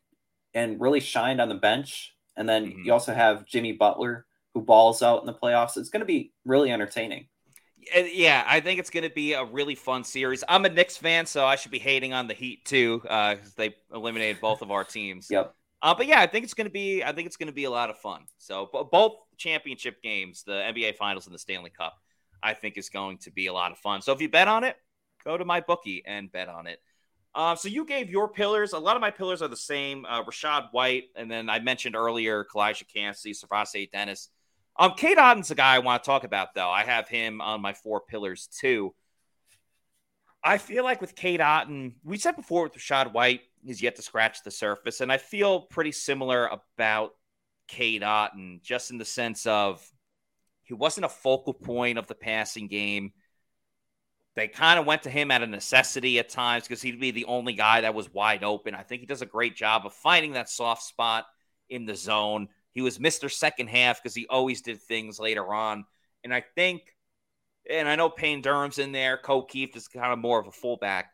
[0.55, 2.15] and really shined on the bench.
[2.37, 2.85] And then mm-hmm.
[2.85, 5.77] you also have Jimmy Butler who balls out in the playoffs.
[5.77, 7.27] It's going to be really entertaining.
[7.95, 10.45] Yeah, I think it's going to be a really fun series.
[10.49, 13.75] I'm a Knicks fan, so I should be hating on the Heat too, uh, they
[13.93, 15.29] eliminated both of our teams.
[15.31, 15.55] Yep.
[15.83, 17.05] Uh, but yeah, I think it's going to be.
[17.05, 18.23] I think it's going to be a lot of fun.
[18.39, 21.95] So b- both championship games, the NBA Finals and the Stanley Cup,
[22.43, 24.01] I think is going to be a lot of fun.
[24.01, 24.77] So if you bet on it,
[25.25, 26.81] go to my bookie and bet on it.
[27.35, 28.73] Uh, so you gave your pillars.
[28.73, 30.07] A lot of my pillars are the same.
[30.07, 34.31] Uh, Rachaad White, and then I mentioned earlier Calijah Kancey, SirVocea Dennis.
[34.77, 36.71] Um, Cade Otton's a guy I want to talk about, though.
[36.71, 38.95] I have him on my four pillars too.
[40.43, 44.03] I feel like with Cade Otton, we said before with Rachaad White, he's yet to
[44.03, 47.13] scratch the surface, and I feel pretty similar about
[47.67, 49.83] Cade Otton, just in the sense of
[50.65, 53.13] he wasn't a focal point of the passing game.
[54.35, 57.27] They kind of went to him at a necessity at times because he'd be the
[57.27, 58.75] only guy that was wide open.
[58.75, 61.25] I think he does a great job of finding that soft spot
[61.71, 62.49] in the zone.
[62.75, 63.31] He was Mr.
[63.31, 65.85] Second Half because he always did things later on.
[66.25, 66.83] And I think,
[67.71, 70.53] and I know Payne Durham's in there, Ko Kieft is kind of more of a
[70.53, 71.13] fullback,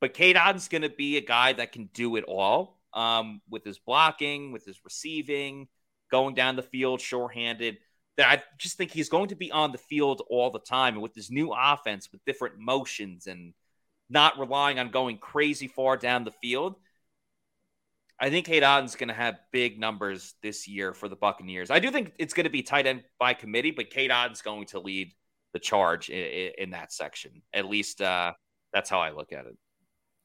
[0.00, 3.64] but Cade Otton's going to be a guy that can do it all um, with
[3.64, 5.68] his blocking, with his receiving,
[6.10, 7.78] going down the field, sure handed.
[8.16, 10.94] That I just think he's going to be on the field all the time.
[10.94, 13.54] And with this new offense, with different motions and
[14.10, 16.76] not relying on going crazy far down the field,
[18.22, 21.72] I think Otton's going to have big numbers this year for the Buccaneers.
[21.72, 24.78] I do think it's going to be tight end by committee, but Otton's going to
[24.78, 25.12] lead
[25.52, 27.42] the charge in, in that section.
[27.52, 28.32] At least uh,
[28.72, 29.56] that's how I look at it.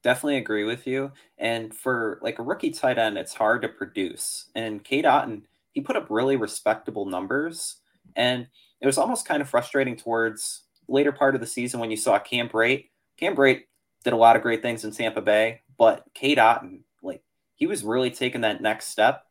[0.04, 1.10] Definitely agree with you.
[1.38, 4.48] And for like a rookie tight end, it's hard to produce.
[4.54, 5.42] And Cade Otton,
[5.72, 7.78] he put up really respectable numbers.
[8.14, 8.46] And
[8.80, 12.20] it was almost kind of frustrating towards later part of the season when you saw
[12.20, 12.90] Cam Brate.
[13.16, 13.62] Cam Brate
[14.04, 16.82] did a lot of great things in Tampa Bay, but Cade Otton
[17.58, 19.26] he was really taking that next step.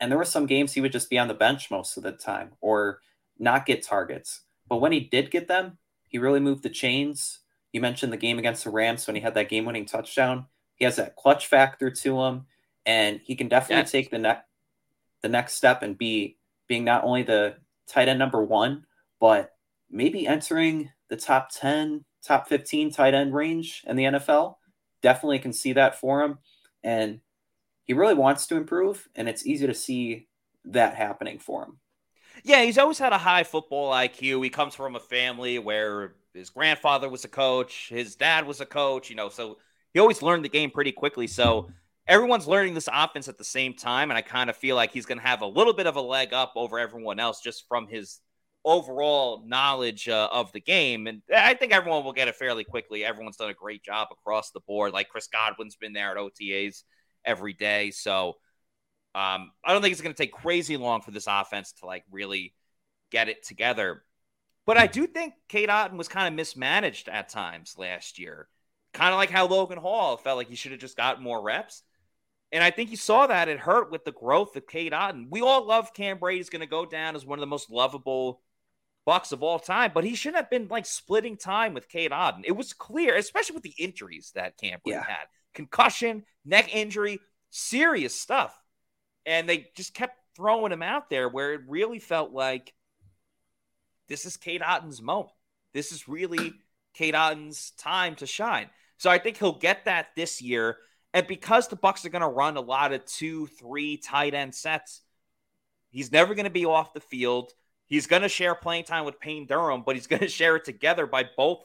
[0.00, 2.12] And there were some games he would just be on the bench most of the
[2.12, 3.00] time or
[3.38, 4.40] not get targets.
[4.68, 5.76] But when he did get them,
[6.08, 7.40] he really moved the chains.
[7.72, 10.46] You mentioned the game against the Rams when he had that game winning touchdown.
[10.76, 12.46] He has that clutch factor to him,
[12.86, 13.92] and he can definitely yes.
[13.92, 14.44] take the next
[15.20, 16.38] the next step and be
[16.68, 17.56] being not only the
[17.86, 18.86] tight end number one,
[19.20, 19.56] but
[19.90, 24.56] maybe entering the top 10, top 15 tight end range in the NFL.
[25.02, 26.38] Definitely can see that for him.
[26.84, 27.20] And
[27.88, 30.28] he really wants to improve, and it's easy to see
[30.66, 31.78] that happening for him.
[32.44, 34.44] Yeah, he's always had a high football IQ.
[34.44, 38.66] He comes from a family where his grandfather was a coach, his dad was a
[38.66, 39.56] coach, you know, so
[39.94, 41.26] he always learned the game pretty quickly.
[41.26, 41.70] So
[42.06, 45.06] everyone's learning this offense at the same time, and I kind of feel like he's
[45.06, 47.88] going to have a little bit of a leg up over everyone else just from
[47.88, 48.20] his
[48.66, 51.06] overall knowledge uh, of the game.
[51.06, 53.02] And I think everyone will get it fairly quickly.
[53.02, 54.92] Everyone's done a great job across the board.
[54.92, 56.82] Like Chris Godwin's been there at OTAs
[57.28, 57.90] every day.
[57.90, 58.36] So
[59.14, 62.04] um, I don't think it's going to take crazy long for this offense to like
[62.10, 62.54] really
[63.10, 64.02] get it together.
[64.66, 68.48] But I do think Cade Otton was kind of mismanaged at times last year.
[68.92, 71.82] Kind of like how Logan Hall felt like he should have just got more reps.
[72.52, 75.26] And I think you saw that it hurt with the growth of Cade Otton.
[75.30, 78.40] We all love Cam Brate's going to go down as one of the most lovable
[79.06, 82.42] Bucs of all time, but he shouldn't have been like splitting time with Cade Otton.
[82.44, 85.04] It was clear, especially with the injuries that Cam Brate yeah.
[85.04, 87.18] had concussion, neck injury,
[87.50, 88.56] serious stuff.
[89.26, 92.72] And they just kept throwing him out there where it really felt like
[94.08, 95.32] this is Cade Otton's moment.
[95.74, 96.54] This is really
[96.94, 98.70] Cade Otton's time to shine.
[98.96, 100.78] So I think he'll get that this year.
[101.14, 104.54] And because the Bucs are going to run a lot of two, three tight end
[104.54, 105.02] sets,
[105.90, 107.52] he's never going to be off the field.
[107.86, 110.64] He's going to share playing time with Payne Durham, but he's going to share it
[110.64, 111.64] together by both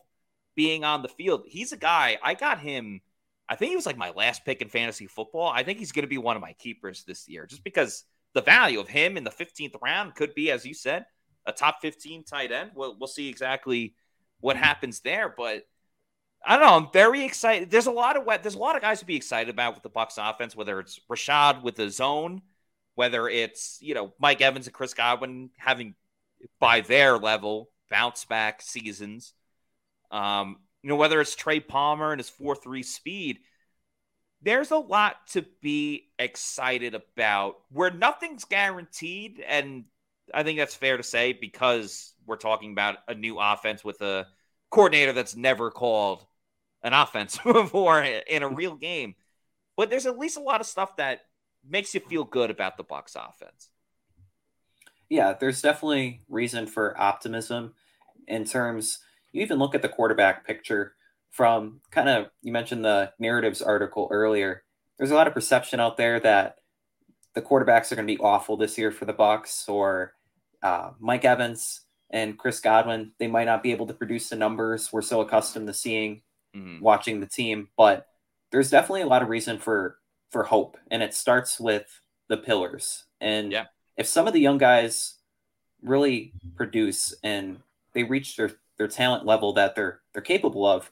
[0.56, 1.44] being on the field.
[1.48, 3.02] He's a guy, I got him
[3.50, 5.50] I think he was like my last pick in fantasy football.
[5.50, 8.42] I think he's going to be one of my keepers this year just because the
[8.42, 11.06] value of him in the 15th round could be, as you said,
[11.46, 12.72] a top 15 tight end.
[12.74, 13.96] We'll, we'll see exactly
[14.40, 15.34] what happens there.
[15.36, 15.64] But
[16.46, 16.76] I don't know.
[16.76, 17.70] I'm very excited.
[17.70, 19.90] There's a lot of there's a lot of guys to be excited about with the
[19.90, 22.42] Bucs offense, whether it's Rachaad with the zone,
[22.96, 25.96] whether it's, you know, Mike Evans and Chris Godwin having
[26.60, 29.34] by their level bounce back seasons.
[30.12, 33.40] Um, you know, whether it's Trey Palmer and his 4 3 speed,
[34.42, 39.42] there's a lot to be excited about where nothing's guaranteed.
[39.48, 39.86] And
[40.34, 44.28] I think that's fair to say because we're talking about a new offense with a
[44.70, 46.26] coordinator that's never called
[46.84, 49.16] an offense before in a real game.
[49.78, 51.22] But there's at least a lot of stuff that
[51.68, 53.70] makes you feel good about the Bucs offense.
[55.10, 57.74] Yeah, there's definitely reason for optimism
[58.28, 59.00] in terms
[59.34, 60.96] you even look at the quarterback picture
[61.32, 64.64] from kind of you mentioned the narratives article earlier.
[64.98, 66.58] There's a lot of perception out there that
[67.34, 70.14] the quarterbacks are going to be awful this year for the Bucs or
[70.62, 71.82] uh, Mike Evans
[72.14, 75.68] and Chris Godwin, they might not be able to produce the numbers we're so accustomed
[75.68, 76.22] to seeing
[76.56, 76.80] mm-hmm.
[76.80, 78.06] watching the team, but
[78.52, 79.98] there's definitely a lot of reason for
[80.32, 83.06] for hope, and it starts with the pillars.
[83.20, 83.66] And yeah.
[83.98, 85.16] if some of the young guys
[85.82, 87.60] really produce and
[87.94, 90.90] they reach their their talent level that they're they're capable of,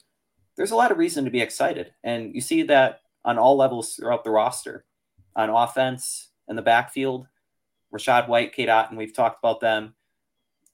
[0.55, 1.93] there's a lot of reason to be excited.
[2.03, 4.85] And you see that on all levels throughout the roster,
[5.35, 7.27] on offense and the backfield.
[7.93, 9.95] Rachaad White, Cade Otton, we've talked about them.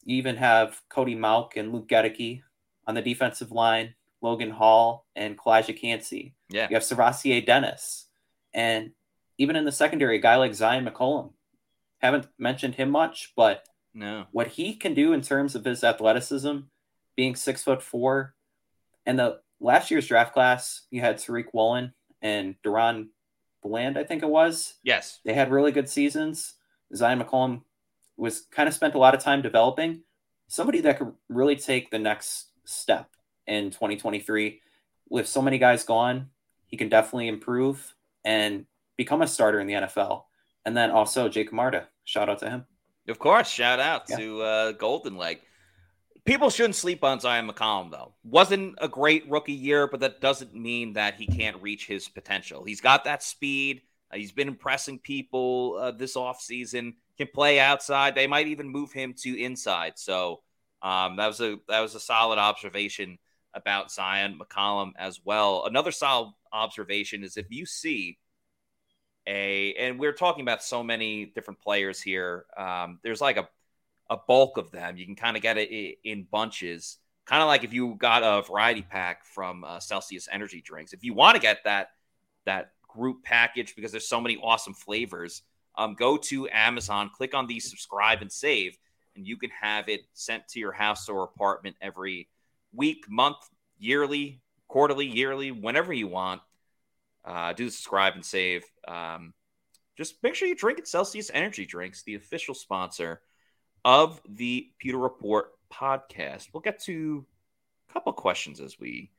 [0.03, 2.41] You even have Cody Mauch and Luke Goedeke
[2.86, 6.36] on the defensive line, Logan Hall and Calijah Kancey.
[6.49, 6.68] Yeah.
[6.70, 8.08] You have SirVocea Dennis.
[8.53, 8.91] And
[9.38, 11.32] even in the secondary, a guy like Zyon McCollum.
[11.99, 14.28] Haven't mentioned him much, but no.
[14.32, 16.60] What he can do in terms of his athleticism,
[17.18, 18.34] being six foot four,
[19.05, 23.07] and the last year's draft class, you had Tariq Woolen and DaRon
[23.61, 24.76] Bland, I think it was.
[24.84, 25.20] Yes.
[25.26, 26.53] They had really good seasons.
[26.93, 27.63] Zyon McCollum
[28.15, 30.01] was kind of spent a lot of time developing
[30.47, 33.09] somebody that could really take the next step
[33.45, 34.61] in 2023.
[35.09, 36.30] With so many guys gone,
[36.65, 37.95] he can definitely improve
[38.26, 38.65] and
[38.97, 40.24] become a starter in the NFL.
[40.65, 42.65] And then also Jake Camarda, shout out to him.
[43.07, 44.18] Of course, shout out yeah.
[44.18, 45.39] to uh, Golden Leg.
[46.28, 48.13] People shouldn't sleep on Zyon McCollum, though.
[48.25, 52.65] Wasn't a great rookie year, but that doesn't mean that he can't reach his potential.
[52.65, 53.84] He's got that speed.
[54.11, 58.13] Uh, he's been impressing people uh, this offseason can play outside.
[58.13, 59.93] They might even move him to inside.
[59.95, 60.41] So
[60.82, 63.19] um, that was a that was a solid observation
[63.53, 65.63] about Zyon McCollum as well.
[65.65, 68.17] Another solid observation is if you see
[69.28, 72.45] a and we're talking about so many different players here.
[72.57, 73.47] Um, there's like a
[74.10, 74.97] a bulk of them.
[74.97, 78.41] You can kind of get it in bunches, kind of like if you got a
[78.41, 80.93] variety pack from uh, Celsius Energy drinks.
[80.93, 81.89] If you want to get that
[82.45, 85.43] that group package because there's so many awesome flavors
[85.78, 88.78] um, go to Amazon, click on the subscribe and save,
[89.16, 92.30] and you can have it sent to your house or apartment every
[92.74, 93.38] week, month,
[93.78, 96.41] yearly, quarterly, yearly, whenever you want.
[97.24, 98.64] Uh, do subscribe and save.
[98.88, 99.34] Um,
[99.97, 100.88] just make sure you drink it.
[100.88, 103.22] Celsius Energy Drinks, the official sponsor
[103.88, 106.49] of the Pewter Report podcast.
[106.51, 107.25] We'll get to
[107.89, 109.11] a couple questions as we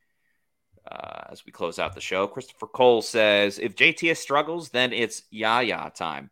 [0.87, 2.27] uh, as we close out the show.
[2.27, 6.31] Christopher Cole says, "If JTS struggles, then it's Yaya time."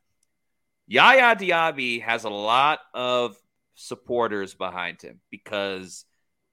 [0.86, 3.38] Yaya Diaby has a lot of
[3.74, 6.04] supporters behind him because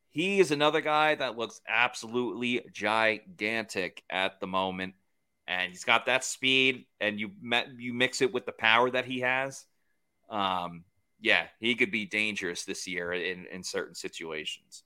[0.09, 4.93] he is another guy that looks absolutely gigantic at the moment.
[5.47, 7.31] And he's got that speed, and you
[7.77, 9.65] you mix it with the power that he has.
[10.29, 10.86] Um,
[11.24, 14.84] yeah, he could be dangerous this year in, in certain situations.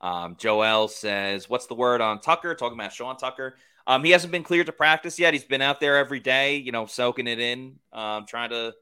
[0.00, 2.54] Um, Joel says, What's the word on Tucker?
[2.54, 3.56] Talking about Sean Tucker.
[3.88, 5.34] Um, he hasn't been cleared to practice yet.
[5.34, 8.72] He's been out there every day, you know, soaking it in, um, trying to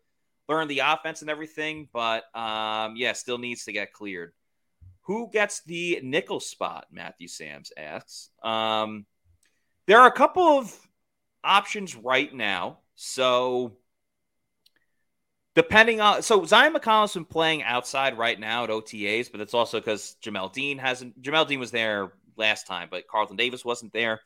[0.51, 1.89] learn the offense and everything.
[1.95, 4.35] But um, yeah, still needs to get cleared.
[5.05, 6.89] Who gets the nickel spot?
[6.93, 8.29] Matthew Sams asks.
[8.43, 9.07] Um,
[9.87, 10.79] there are a couple of
[11.43, 12.81] options right now.
[12.97, 13.79] So
[15.59, 19.81] depending on so Zyon McCollum's been playing outside right now at OTAs, but it's also
[19.81, 21.21] because Jamel Dean hasn't.
[21.21, 24.21] Jamel Dean was there last time, but Carlton Davis wasn't there.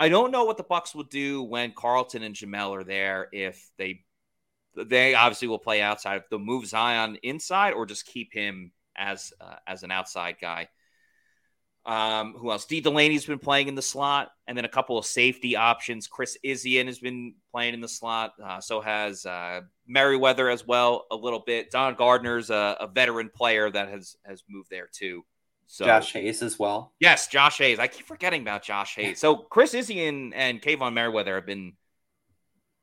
[0.00, 3.28] I don't know what the Bucs will do when Carlton and Jamel are there.
[3.30, 4.04] If they
[4.74, 6.16] they obviously will play outside.
[6.16, 10.68] If they'll move Zyon inside or just keep him as uh, as an outside guy.
[11.88, 12.66] Um, who else?
[12.66, 16.06] Dee Delaney's been playing in the slot, and then a couple of safety options.
[16.06, 18.34] Chris Izien has been playing in the slot.
[18.44, 21.70] Uh, so has uh, Merriweather as well a little bit.
[21.70, 25.24] Don Gardner's a, a veteran player that has has moved there too.
[25.66, 26.92] So Josh Hayes as well.
[27.00, 27.78] Yes, Josh Hayes.
[27.78, 29.18] I keep forgetting about Josh Hayes.
[29.18, 31.72] So Chris Izien, Kaevon Merriweather have been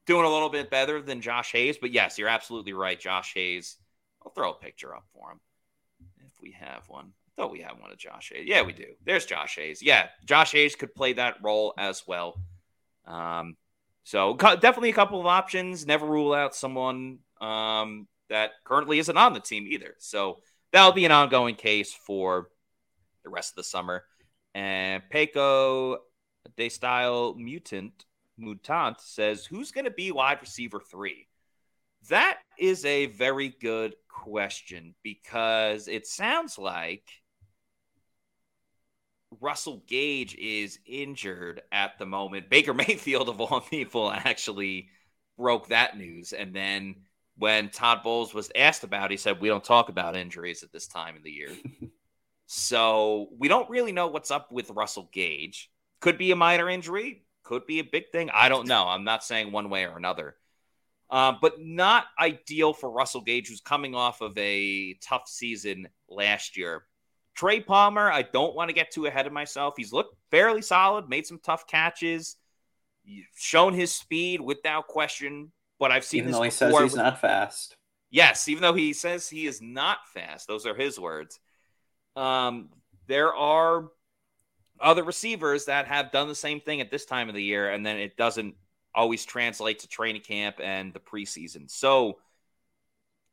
[0.08, 1.78] doing a little bit better than Josh Hayes.
[1.78, 3.00] But yes, you're absolutely right.
[3.00, 3.78] Josh Hayes.
[4.26, 5.40] I'll throw a picture up for him
[6.26, 7.12] if we have one.
[7.38, 8.48] Thought we had one of Josh Hayes.
[8.48, 8.86] Yeah, we do.
[9.04, 9.82] There's Josh Hayes.
[9.82, 12.40] Yeah, Josh Hayes could play that role as well.
[13.06, 13.58] Um,
[14.04, 15.86] so definitely a couple of options.
[15.86, 19.96] Never rule out someone um, that currently isn't on the team either.
[20.00, 20.38] So
[20.72, 22.50] that'll be an ongoing case for
[23.24, 24.04] the rest of the summer.
[24.54, 25.98] And Peco
[26.56, 28.06] De Style Mutant
[28.38, 31.28] Mutant says, Who's going to be wide receiver three?
[32.10, 37.04] That is a very good question because it sounds like
[39.42, 42.50] Russell Gage is injured at the moment.
[42.50, 44.90] Baker Mayfield, of all people, actually
[45.38, 46.34] broke that news.
[46.34, 46.96] And then
[47.38, 50.72] when Todd Bowles was asked about, it, he said, "We don't talk about injuries at
[50.72, 51.50] this time of the year."
[52.46, 55.70] so we don't really know what's up with Russell Gage.
[56.00, 58.30] Could be a minor injury, could be a big thing.
[58.34, 58.88] I don't know.
[58.88, 60.36] I'm not saying one way or another.
[61.10, 66.58] Uh, but not ideal for Russell Gage, who's coming off of a tough season last
[66.58, 66.84] year.
[67.36, 69.76] Trey Palmer, I don't want to get too ahead of myself.
[69.78, 72.38] He's looked fairly solid, made some tough catches,
[73.36, 75.52] shown his speed without question.
[75.78, 77.76] But I've seen even this though he says he's with, not fast.
[78.10, 81.40] Yes, even though he says he is not fast, those are his words.
[82.16, 82.70] Um,
[83.08, 83.90] there are
[84.80, 87.86] other receivers that have done the same thing at this time of the year, and
[87.86, 88.56] then it doesn't
[88.94, 91.70] always translate to training camp and the preseason.
[91.70, 92.20] So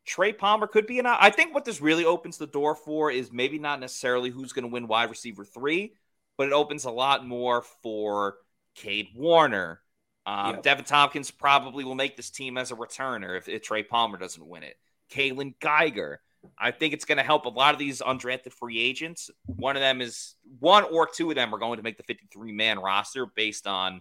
[0.05, 1.07] Trey Palmer could be an.
[1.07, 4.65] I think what this really opens the door for is maybe not necessarily who's going
[4.65, 5.95] to win wide receiver three,
[6.37, 8.37] but it opens a lot more for
[8.77, 9.81] Kade Warner.
[10.27, 10.63] Um, yep.
[10.63, 14.47] Deven Thompkins probably will make this team as a returner if, if Trey Palmer doesn't
[14.47, 14.77] win it.
[15.11, 16.21] Kaylon Geiger.
[16.59, 19.31] I think it's going to help a lot of these undrafted free agents.
[19.47, 22.51] One of them is one or two of them are going to make the 53
[22.51, 24.01] man roster based on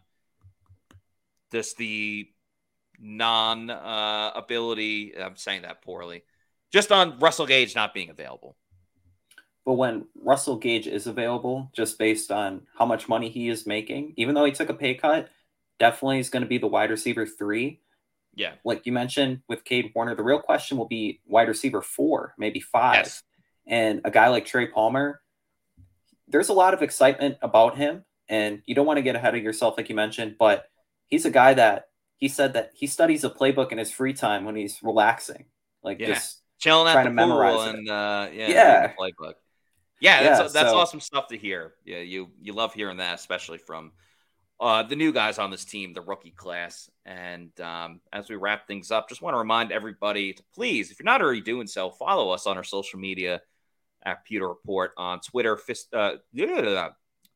[1.52, 2.28] this the
[3.02, 5.14] non uh, ability.
[5.18, 6.24] I'm saying that poorly.
[6.72, 8.56] Just on Russell Gage not being available.
[9.66, 14.14] But when Russell Gage is available, just based on how much money he is making,
[14.18, 15.30] even though he took a pay cut,
[15.80, 17.82] definitely is going to be the wide receiver three.
[18.34, 18.54] Yeah.
[18.64, 22.60] Like you mentioned with Kade Warner, the real question will be wide receiver four, maybe
[22.60, 23.06] five.
[23.06, 23.24] Yes.
[23.68, 25.22] And a guy like Trey Palmer,
[26.28, 28.06] there's a lot of excitement about him.
[28.30, 30.66] And you don't want to get ahead of yourself, like you mentioned, but
[31.08, 31.89] he's a guy that
[32.22, 35.45] he said that he studies a playbook in his free time when he's relaxing,
[35.84, 36.07] like yeah.
[36.07, 38.93] just chilling at the pool and uh, yeah, yeah.
[38.93, 39.34] playbook.
[39.99, 41.74] Yeah, that's yeah, that's so, awesome stuff to hear.
[41.84, 43.91] Yeah, you you love hearing that, especially from
[44.59, 46.89] uh, the new guys on this team, the rookie class.
[47.05, 50.99] And um, as we wrap things up, just want to remind everybody to please, if
[50.99, 53.41] you're not already doing so, follow us on our social media
[54.03, 56.17] at Pewter Report on Twitter, fist, uh,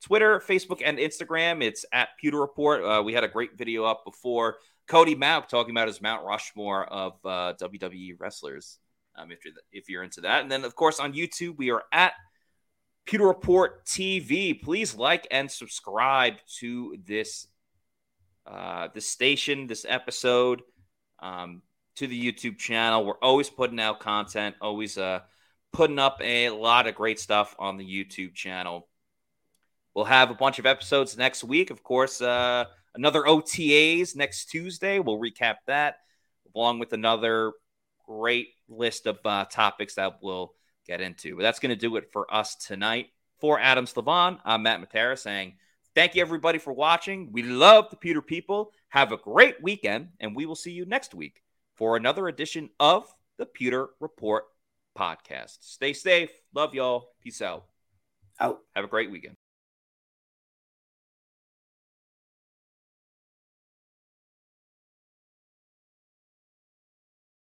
[0.04, 1.64] Twitter, Facebook, and Instagram.
[1.64, 2.84] It's at Pewter Report.
[2.84, 4.58] Uh, we had a great video up before.
[4.88, 8.80] Cody Mauch talking about his Mount Rushmore of uh, WWE wrestlers.
[9.16, 11.84] Um, if you're if you're into that, and then of course on YouTube we are
[11.92, 12.14] at
[13.06, 14.62] Pewter Report TV.
[14.62, 17.48] Please like and subscribe to this
[18.46, 20.62] uh, this station, this episode,
[21.20, 21.62] um,
[21.96, 23.06] to the YouTube channel.
[23.06, 25.22] We're always putting out content, always uh,
[25.72, 28.88] putting up a lot of great stuff on the YouTube channel.
[29.94, 31.72] We'll have a bunch of episodes next week.
[31.72, 32.66] Of course, uh,
[32.96, 35.00] another OTAs next Tuesday.
[35.00, 35.98] We'll recap that
[36.56, 37.54] along with another
[38.06, 40.54] great list of uh, topics that we'll
[40.88, 41.36] get into.
[41.36, 43.08] But that's going to do it for us tonight.
[43.40, 45.56] For Adam Silvon, I'm Matt Matera saying
[45.94, 47.32] thank you everybody for watching.
[47.32, 48.72] We love the Pewter people.
[48.90, 51.44] Have a great weekend, and we will see you next week
[51.76, 54.46] for another edition of the Pewter Report
[54.98, 55.58] podcast.
[55.60, 56.32] Stay safe.
[56.54, 57.10] Love y'all.
[57.22, 57.66] Peace out.
[58.40, 58.60] Out.
[58.74, 59.36] Have a great weekend.